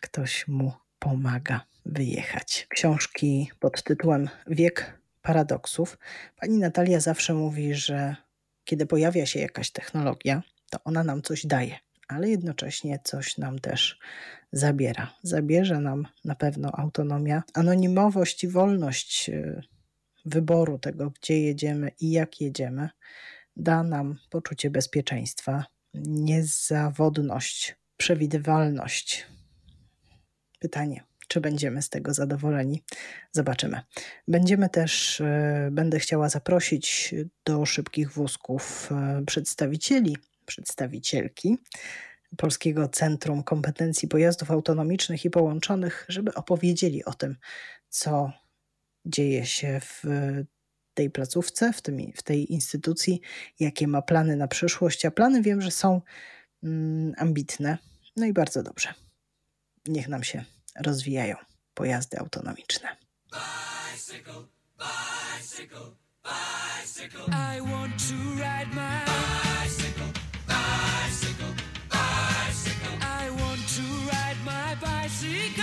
ktoś 0.00 0.48
mu 0.48 0.72
pomaga 0.98 1.60
wyjechać. 1.86 2.66
Książki 2.68 3.50
pod 3.60 3.82
tytułem 3.82 4.28
Wiek 4.46 5.00
paradoksów. 5.22 5.98
Pani 6.36 6.58
Natalia 6.58 7.00
zawsze 7.00 7.34
mówi, 7.34 7.74
że 7.74 8.16
kiedy 8.64 8.86
pojawia 8.86 9.26
się 9.26 9.40
jakaś 9.40 9.70
technologia, 9.70 10.42
to 10.70 10.78
ona 10.84 11.04
nam 11.04 11.22
coś 11.22 11.46
daje, 11.46 11.78
ale 12.08 12.28
jednocześnie 12.28 12.98
coś 13.04 13.38
nam 13.38 13.58
też 13.58 13.98
zabiera. 14.52 15.14
Zabierze 15.22 15.80
nam 15.80 16.06
na 16.24 16.34
pewno 16.34 16.70
autonomia, 16.72 17.42
anonimowość 17.54 18.44
i 18.44 18.48
wolność 18.48 19.28
y, 19.28 19.62
wyboru 20.24 20.78
tego, 20.78 21.10
gdzie 21.10 21.40
jedziemy 21.40 21.90
i 22.00 22.10
jak 22.10 22.40
jedziemy, 22.40 22.88
da 23.56 23.82
nam 23.82 24.18
poczucie 24.30 24.70
bezpieczeństwa, 24.70 25.64
niezawodność, 25.94 27.76
przewidywalność. 27.96 29.26
Pytanie, 30.58 31.04
czy 31.28 31.40
będziemy 31.40 31.82
z 31.82 31.88
tego 31.88 32.14
zadowoleni? 32.14 32.82
Zobaczymy. 33.32 33.80
Będziemy 34.28 34.68
też, 34.68 35.20
e, 35.20 35.68
będę 35.72 35.98
chciała 35.98 36.28
zaprosić 36.28 37.14
do 37.44 37.66
szybkich 37.66 38.12
wózków 38.12 38.92
e, 38.92 39.22
przedstawicieli, 39.26 40.16
przedstawicielki 40.46 41.58
Polskiego 42.36 42.88
Centrum 42.88 43.42
Kompetencji 43.42 44.08
Pojazdów 44.08 44.50
Autonomicznych 44.50 45.24
i 45.24 45.30
Połączonych, 45.30 46.06
żeby 46.08 46.34
opowiedzieli 46.34 47.04
o 47.04 47.14
tym, 47.14 47.36
co 47.88 48.32
dzieje 49.10 49.46
się 49.46 49.80
w 49.80 50.04
tej 50.94 51.10
placówce, 51.10 51.72
w, 51.72 51.82
tym, 51.82 52.12
w 52.16 52.22
tej 52.22 52.52
instytucji, 52.52 53.20
jakie 53.60 53.86
ma 53.88 54.02
plany 54.02 54.36
na 54.36 54.48
przyszłość. 54.48 55.04
A 55.04 55.10
plany 55.10 55.42
wiem, 55.42 55.60
że 55.60 55.70
są 55.70 56.00
mm, 56.62 57.14
ambitne. 57.18 57.78
No 58.16 58.26
i 58.26 58.32
bardzo 58.32 58.62
dobrze. 58.62 58.94
Niech 59.86 60.08
nam 60.08 60.24
się 60.24 60.44
rozwijają 60.80 61.36
pojazdy 61.74 62.18
autonomiczne. 62.18 62.88
Bicycle, 63.32 64.44
bicycle, 64.78 65.90
bicycle. 66.24 67.24
I 67.26 67.60
want 67.60 67.92
to 68.08 68.14
ride 68.34 68.74
my 68.74 69.00
bicycle, 69.06 70.12
bicycle, 70.46 71.54
bicycle. 71.88 72.96
I 73.00 73.30
want 73.30 73.62
to 73.76 73.82
ride 74.10 74.40
my 74.44 74.76
bicycle. 74.76 75.59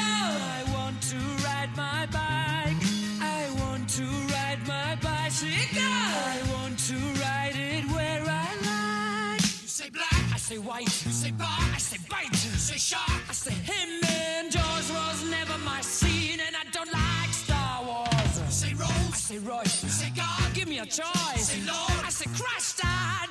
Bicycle. 5.27 5.81
I 5.81 6.39
want 6.53 6.79
to 6.87 6.95
ride 7.21 7.55
it 7.55 7.83
where 7.91 8.23
I 8.23 8.47
like. 8.71 9.41
You 9.41 9.67
say 9.67 9.89
black, 9.89 10.23
I 10.33 10.37
say 10.37 10.57
white. 10.57 11.05
You 11.05 11.11
say 11.11 11.31
bar, 11.31 11.47
I 11.49 11.77
say 11.77 11.97
bite. 12.09 12.31
You 12.31 12.57
say 12.57 12.77
shark, 12.77 13.21
I 13.29 13.33
say 13.33 13.53
him. 13.53 13.89
And 14.07 14.51
Jaws 14.51 14.89
was 14.89 15.29
never 15.29 15.57
my 15.59 15.81
scene, 15.81 16.39
and 16.39 16.55
I 16.55 16.63
don't 16.71 16.91
like 16.93 17.33
Star 17.33 17.83
Wars. 17.83 18.39
You 18.39 18.51
say 18.51 18.73
Rose, 18.73 19.11
I 19.11 19.17
say 19.17 19.37
Royce. 19.39 19.83
You 19.83 19.89
say 19.89 20.11
God, 20.15 20.53
give 20.53 20.67
me 20.69 20.79
a 20.79 20.85
choice. 20.85 21.35
You 21.35 21.43
say 21.43 21.61
Lord, 21.71 22.05
I 22.05 22.09
say 22.09 22.29
Christ. 22.39 22.79
I 22.83 23.27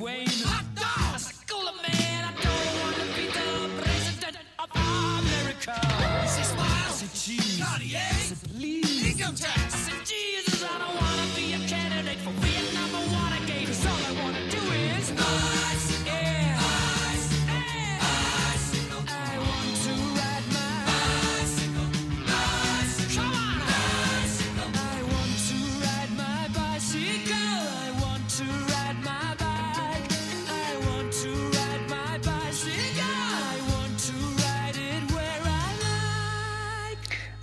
wave. 0.00 0.27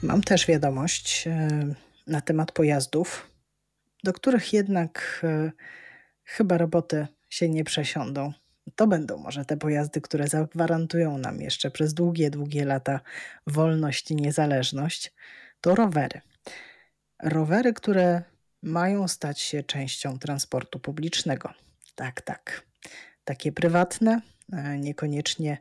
Mam 0.06 0.22
też 0.22 0.48
wiadomość 0.48 1.28
e, 1.28 1.50
na 2.08 2.22
temat 2.22 2.52
pojazdów, 2.52 3.30
do 4.04 4.14
których 4.14 4.54
jednak 4.54 5.22
e, 5.24 5.52
chyba 6.24 6.58
roboty 6.58 7.08
się 7.30 7.50
nie 7.50 7.64
przesiądą. 7.64 8.34
To 8.76 8.88
będą 8.88 9.18
może 9.18 9.46
te 9.46 9.58
pojazdy, 9.58 10.02
które 10.02 10.28
zagwarantują 10.28 11.18
nam 11.18 11.42
jeszcze 11.42 11.72
przez 11.72 11.94
długie, 11.94 12.30
długie 12.30 12.66
lata 12.66 13.00
wolność 13.48 14.12
i 14.12 14.16
niezależność. 14.16 15.14
To 15.62 15.76
rowery. 15.76 16.22
Rowery, 17.24 17.74
które 17.74 18.24
mają 18.62 19.08
stać 19.08 19.42
się 19.42 19.64
częścią 19.64 20.20
transportu 20.20 20.80
publicznego. 20.80 21.54
Tak, 21.96 22.22
tak. 22.22 22.66
Takie 23.24 23.52
prywatne, 23.52 24.22
e, 24.54 24.80
niekoniecznie 24.80 25.58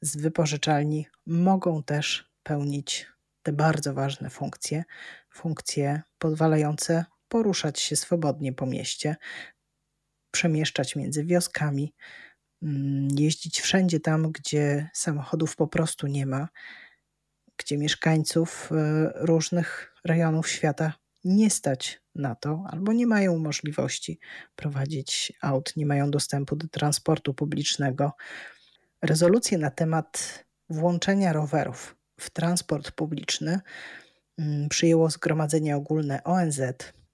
z 0.00 0.16
wypożyczalni, 0.16 1.06
mogą 1.26 1.82
też 1.82 2.30
pełnić 2.42 3.13
te 3.44 3.52
bardzo 3.52 3.94
ważne 3.94 4.30
funkcje, 4.30 4.84
funkcje 5.30 6.02
pozwalające 6.18 7.04
poruszać 7.28 7.80
się 7.80 7.96
swobodnie 7.96 8.52
po 8.52 8.66
mieście, 8.66 9.16
przemieszczać 10.30 10.96
między 10.96 11.24
wioskami, 11.24 11.94
mm, 12.62 13.08
jeździć 13.18 13.60
wszędzie 13.60 14.00
tam, 14.00 14.32
gdzie 14.32 14.90
samochodów 14.92 15.56
po 15.56 15.66
prostu 15.66 16.06
nie 16.06 16.26
ma, 16.26 16.48
gdzie 17.56 17.78
mieszkańców 17.78 18.70
e, 18.72 19.12
różnych 19.14 19.94
rejonów 20.04 20.48
świata 20.48 20.92
nie 21.24 21.50
stać 21.50 22.00
na 22.14 22.34
to, 22.34 22.64
albo 22.68 22.92
nie 22.92 23.06
mają 23.06 23.38
możliwości 23.38 24.18
prowadzić 24.56 25.32
aut, 25.40 25.76
nie 25.76 25.86
mają 25.86 26.10
dostępu 26.10 26.56
do 26.56 26.68
transportu 26.68 27.34
publicznego. 27.34 28.12
Rezolucję 29.02 29.58
na 29.58 29.70
temat 29.70 30.44
włączenia 30.70 31.32
rowerów 31.32 31.96
w 32.20 32.30
transport 32.30 32.90
publiczny 32.90 33.60
mm, 34.38 34.68
przyjęło 34.68 35.10
Zgromadzenie 35.10 35.76
Ogólne 35.76 36.24
ONZ. 36.24 36.60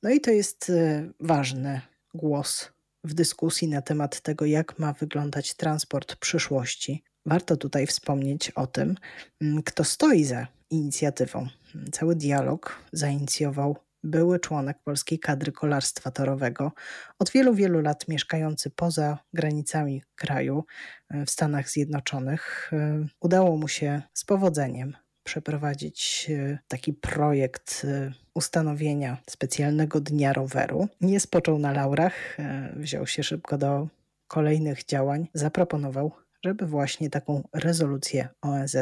No 0.03 0.11
i 0.11 0.20
to 0.20 0.30
jest 0.30 0.70
y, 0.70 1.12
ważny 1.20 1.80
głos 2.14 2.68
w 3.05 3.14
dyskusji 3.14 3.68
na 3.68 3.82
temat 3.82 4.20
tego, 4.20 4.44
jak 4.44 4.78
ma 4.78 4.92
wyglądać 4.92 5.55
transport 5.55 6.16
przyszłości. 6.16 7.03
Warto 7.26 7.57
tutaj 7.57 7.86
wspomnieć 7.86 8.51
o 8.51 8.66
tym, 8.66 8.96
mm, 9.40 9.62
kto 9.62 9.84
stoi 9.84 10.24
za 10.24 10.46
inicjatywą. 10.70 11.48
Cały 11.92 12.16
dialog 12.16 12.78
zainicjował 12.92 13.76
były 14.03 14.40
członek 14.40 14.78
polskiej 14.84 15.18
kadry 15.18 15.53
kolarstwa 15.53 16.11
torowego, 16.11 16.72
od 17.18 17.30
wielu, 17.30 17.55
wielu 17.55 17.80
lat 17.80 18.09
mieszkający 18.09 18.70
poza 18.70 19.18
granicami 19.32 20.03
kraju 20.14 20.64
e, 21.11 21.26
w 21.26 21.30
Stanach 21.30 21.70
Zjednoczonych. 21.70 22.70
E, 22.72 23.07
udało 23.20 23.57
mu 23.57 23.68
się 23.68 24.03
z 24.14 24.24
powodzeniem 24.24 24.96
przeprowadzić 25.22 26.26
e, 26.30 26.59
taki 26.68 26.92
projekt 26.92 27.86
ustanowienia 28.34 29.16
specjalnego 29.30 30.01
dnia 30.01 30.32
roweru. 30.32 30.88
Nie 31.01 31.20
spoczął 31.20 31.59
na 31.59 31.72
laurach, 31.72 32.36
wziął 32.76 33.07
się 33.07 33.22
szybko 33.22 33.59
do 33.59 33.88
kolejnych 34.28 34.84
działań, 34.84 35.28
zaproponował, 35.34 36.12
żeby 36.44 36.66
właśnie 36.66 37.11
taką 37.11 37.48
rezolucję 37.53 38.28
ONZ 38.42 38.76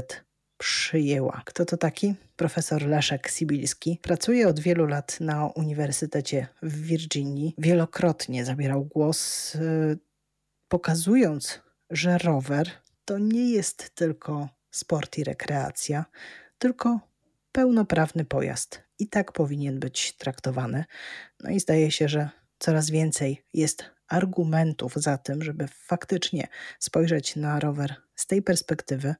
przyjęła. 0.58 1.42
Kto 1.44 1.64
to 1.64 1.76
taki? 1.76 2.14
Profesor 2.36 2.82
Leszek 2.82 3.28
Sibilski. 3.28 3.98
Pracuje 4.02 4.48
od 4.48 4.60
wielu 4.60 4.86
lat 4.86 5.20
na 5.20 5.46
Uniwersytecie 5.46 6.46
w 6.62 6.82
Virginii. 6.82 7.54
Wielokrotnie 7.58 8.44
zabierał 8.44 8.84
głos, 8.84 9.54
y, 9.54 9.98
pokazując, 10.68 11.60
że 11.90 12.18
rower 12.18 12.70
to 13.04 13.18
nie 13.18 13.50
jest 13.50 13.90
tylko 13.94 14.48
sport 14.70 15.18
i 15.18 15.24
rekreacja, 15.24 16.04
tylko 16.58 17.00
pełnoprawny 17.52 18.24
pojazd. 18.24 18.82
I 18.98 19.08
tak 19.08 19.32
powinien 19.32 19.80
być 19.80 20.12
traktowany. 20.12 20.84
No 21.40 21.50
i 21.50 21.60
zdaje 21.60 21.90
się, 21.90 22.08
że 22.08 22.28
coraz 22.58 22.90
więcej 22.90 23.44
jest 23.54 23.84
argumentów 24.08 24.94
za 24.96 25.18
tym, 25.18 25.42
żeby 25.42 25.68
faktycznie 25.68 26.48
spojrzeć 26.78 27.36
na 27.36 27.60
rower 27.60 27.94
z 28.20 28.26
tej 28.26 28.42
perspektywy, 28.42 29.14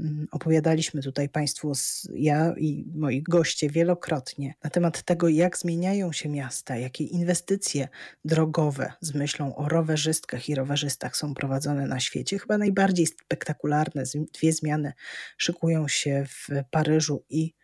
Mm, 0.00 0.28
opowiadaliśmy 0.30 1.02
tutaj 1.02 1.28
Państwu, 1.28 1.72
ja 2.14 2.54
i 2.56 2.84
moi 2.94 3.22
goście 3.22 3.70
wielokrotnie, 3.70 4.54
na 4.64 4.70
temat 4.70 5.02
tego, 5.02 5.28
jak 5.28 5.58
zmieniają 5.58 6.12
się 6.12 6.28
miasta, 6.28 6.76
jakie 6.76 7.04
inwestycje 7.04 7.88
drogowe 8.24 8.92
z 9.00 9.14
myślą 9.14 9.56
o 9.56 9.68
rowerzystkach 9.68 10.48
i 10.48 10.54
rowerzystach 10.54 11.16
są 11.16 11.34
prowadzone 11.34 11.86
na 11.86 12.00
świecie. 12.00 12.38
Chyba 12.38 12.58
najbardziej 12.58 13.06
spektakularne 13.06 14.02
dwie 14.34 14.52
zmiany 14.52 14.92
szykują 15.36 15.88
się 15.88 16.26
w 16.28 16.48
Paryżu 16.70 17.24
i 17.28 17.54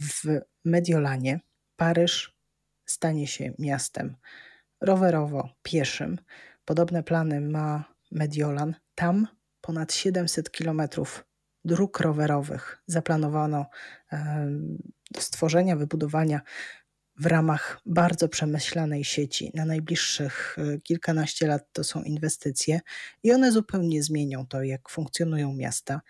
w 0.00 0.40
Mediolanie. 0.64 1.40
Paryż 1.76 2.36
stanie 2.84 3.26
się 3.26 3.52
miastem 3.58 4.16
rowerowo-pieszym. 4.80 6.18
Podobne 6.64 7.02
plany 7.02 7.40
ma 7.40 7.84
Mediolan. 8.10 8.74
Tam 8.94 9.28
ponad 9.62 9.92
700 9.94 10.50
kilometrów 10.50 11.24
dróg 11.64 12.00
rowerowych 12.00 12.82
zaplanowano 12.86 13.66
do 15.10 15.20
stworzenia, 15.20 15.76
wybudowania 15.76 16.40
w 17.16 17.26
ramach 17.26 17.80
bardzo 17.86 18.28
przemyślanej 18.28 19.04
sieci. 19.04 19.50
Na 19.54 19.64
najbliższych 19.64 20.56
e, 20.58 20.80
kilkanaście 20.80 21.46
lat 21.46 21.72
to 21.72 21.84
są 21.84 22.02
inwestycje 22.02 22.80
i 23.22 23.32
one 23.32 23.52
zupełnie 23.52 24.02
zmienią 24.02 24.46
to, 24.46 24.62
jak 24.62 24.88
funkcjonują 24.88 25.52
miasta. 25.52 26.00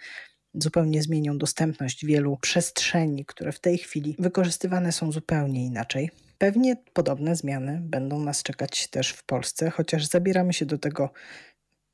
Zupełnie 0.55 1.03
zmienią 1.03 1.39
dostępność 1.39 2.07
wielu 2.07 2.37
przestrzeni, 2.37 3.25
które 3.25 3.53
w 3.53 3.61
tej 3.61 3.79
chwili 3.79 4.17
wykorzystywane 4.19 4.93
są 4.93 5.13
zupełnie 5.13 5.67
inaczej. 5.67 6.11
Pewnie 6.39 6.77
podobne 6.93 7.37
zmiany 7.37 7.79
będą 7.83 8.21
nas 8.21 8.43
czekać 8.43 8.89
też 8.89 9.11
w 9.11 9.25
Polsce, 9.25 9.71
chociaż 9.71 10.07
zabieramy 10.07 10.53
się 10.53 10.67
do 10.67 10.79
tego 10.79 11.13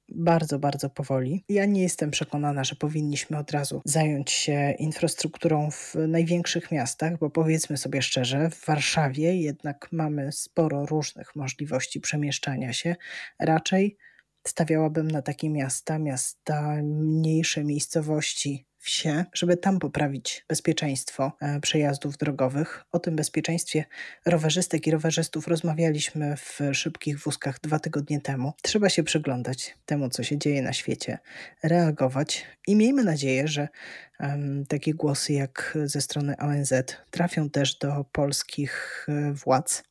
bardzo, 0.09 0.59
bardzo 0.59 0.90
powoli. 0.90 1.44
Ja 1.48 1.66
nie 1.66 1.82
jestem 1.82 2.11
przekonana, 2.11 2.64
że 2.64 2.74
powinniśmy 2.74 3.38
od 3.38 3.50
razu 3.50 3.82
zająć 3.84 4.30
się 4.30 4.74
infrastrukturą 4.78 5.70
w 5.70 5.94
największych 6.09 6.72
miastach, 6.72 7.18
bo 7.18 7.30
powiedzmy 7.30 7.76
sobie 7.76 8.02
szczerze, 8.02 8.50
w 8.50 8.66
Warszawie 8.66 9.36
jednak 9.36 9.88
mamy 9.92 10.32
sporo 10.32 10.86
różnych 10.86 11.36
możliwości 11.36 12.00
przemieszczania 12.00 12.72
się. 12.72 12.96
Raczej 13.40 13.96
stawiałabym 14.46 15.11
na 15.11 15.22
takie 15.22 15.50
miasta, 15.50 15.98
miasta 15.98 16.82
mniejsze 16.82 17.64
miejscowości, 17.64 18.67
wsie, 18.79 19.24
żeby 19.33 19.57
tam 19.57 19.79
poprawić 19.79 20.45
bezpieczeństwo 20.49 21.33
e, 21.41 21.61
przejazdów 21.61 22.16
drogowych. 22.16 22.85
O 22.93 22.99
tym 22.99 23.16
bezpieczeństwie 23.16 23.85
rowerzystek 24.26 24.87
i 24.87 24.91
rowerzystów 24.91 25.49
rozmawialiśmy 25.49 26.37
w 26.37 26.61
szybkich 26.72 27.18
wózkach 27.18 27.61
dwa 27.61 27.79
tygodnie 27.79 28.20
temu. 28.20 28.53
Trzeba 28.62 28.89
się 28.89 29.03
przyglądać 29.03 29.76
temu, 29.87 30.09
co 30.09 30.22
się 30.22 30.39
dzieje 30.39 30.62
na 30.62 30.72
świecie, 30.72 31.18
reagować 31.62 32.47
i 32.66 32.76
miejmy 32.76 33.05
nadzieję, 33.05 33.49
że 33.49 33.68
takie 34.68 34.95
głosy 34.95 35.33
jak 35.33 35.79
ze 35.85 36.01
strony 36.01 36.37
ONZ 36.37 36.72
trafią 37.11 37.51
też 37.51 37.79
do 37.79 38.05
polskich 38.12 39.07
e, 39.09 39.33
władz 39.33 39.83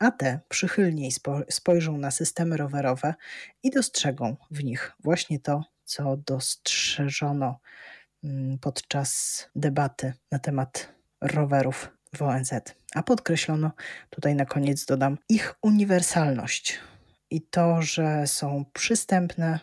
a 0.00 0.10
te 0.10 0.40
przychylniej 0.48 1.12
spojrzą 1.50 1.98
na 1.98 2.10
systemy 2.10 2.56
rowerowe 2.56 3.14
i 3.62 3.70
dostrzegą 3.70 4.36
w 4.50 4.64
nich 4.64 4.92
właśnie 5.00 5.38
to, 5.38 5.64
co 5.84 6.16
dostrzeżono 6.16 7.60
podczas 8.60 9.48
debaty 9.56 10.12
na 10.32 10.38
temat 10.38 10.88
rowerów 11.20 11.90
w 12.16 12.22
ONZ. 12.22 12.52
A 12.94 13.02
podkreślono, 13.02 13.70
tutaj 14.10 14.34
na 14.34 14.46
koniec 14.46 14.84
dodam, 14.84 15.18
ich 15.28 15.54
uniwersalność 15.62 16.78
i 17.30 17.42
to, 17.42 17.82
że 17.82 18.26
są 18.26 18.64
przystępne, 18.72 19.60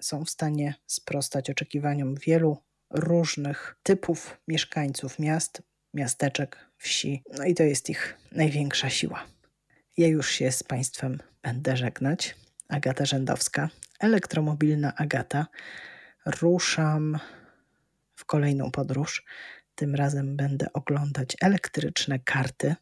są 0.00 0.24
w 0.24 0.30
stanie 0.30 0.74
sprostać 0.86 1.50
oczekiwaniom 1.50 2.14
wielu 2.14 2.62
różnych 2.90 3.76
typów 3.82 4.40
mieszkańców 4.48 5.18
miast, 5.18 5.62
miasteczek, 5.94 6.70
wsi. 6.76 7.22
No 7.38 7.44
i 7.44 7.54
to 7.54 7.62
jest 7.62 7.90
ich 7.90 8.18
największa 8.32 8.90
siła. 8.90 9.24
Ja 9.96 10.08
już 10.08 10.30
się 10.30 10.52
z 10.52 10.62
Państwem 10.62 11.18
będę 11.42 11.76
żegnać. 11.76 12.36
Agata 12.68 13.06
Rzędowska, 13.06 13.68
elektromobilna 14.00 14.96
Agata. 14.96 15.46
Ruszam 16.26 17.18
kolejną 18.26 18.70
podróż. 18.70 19.24
Tym 19.74 19.94
razem 19.94 20.36
będę 20.36 20.72
oglądać 20.72 21.36
elektryczne 21.40 22.18
karty. 22.18 22.74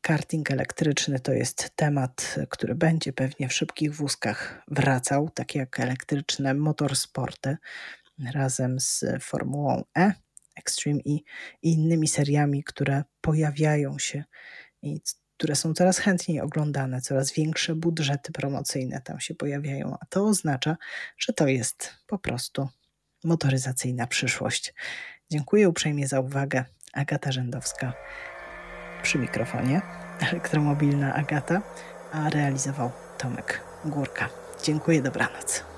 Karting 0.00 0.50
elektryczny 0.50 1.20
to 1.20 1.32
jest 1.32 1.70
temat, 1.76 2.36
który 2.50 2.74
będzie 2.74 3.12
pewnie 3.12 3.48
w 3.48 3.52
szybkich 3.52 3.94
wózkach 3.94 4.62
wracał, 4.68 5.30
tak 5.34 5.54
jak 5.54 5.80
elektryczne 5.80 6.54
motorsporty 6.54 7.56
razem 8.32 8.80
z 8.80 9.04
Formułą 9.20 9.84
E, 9.98 10.12
Extreme 10.56 11.00
E 11.00 11.02
i 11.04 11.24
innymi 11.62 12.08
seriami, 12.08 12.64
które 12.64 13.04
pojawiają 13.20 13.98
się 13.98 14.24
i 14.82 15.00
które 15.36 15.56
są 15.56 15.74
coraz 15.74 15.98
chętniej 15.98 16.40
oglądane, 16.40 17.00
coraz 17.00 17.32
większe 17.32 17.74
budżety 17.74 18.32
promocyjne 18.32 19.00
tam 19.00 19.20
się 19.20 19.34
pojawiają, 19.34 19.96
a 20.00 20.06
to 20.06 20.24
oznacza, 20.24 20.76
że 21.18 21.32
to 21.32 21.46
jest 21.46 21.94
po 22.06 22.18
prostu 22.18 22.68
motoryzacyjna 23.26 24.06
przyszłość. 24.06 24.74
Dziękuję 25.30 25.68
uprzejmie 25.68 26.08
za 26.08 26.20
uwagę. 26.20 26.64
Agata 26.92 27.32
Rzędowska 27.32 27.92
przy 29.02 29.18
mikrofonie, 29.18 29.80
elektromobilna 30.20 31.14
Agata, 31.14 31.62
a 32.12 32.30
realizował 32.30 32.90
Tomek 33.18 33.60
Górka. 33.84 34.28
Dziękuję, 34.62 35.02
dobranoc. 35.02 35.75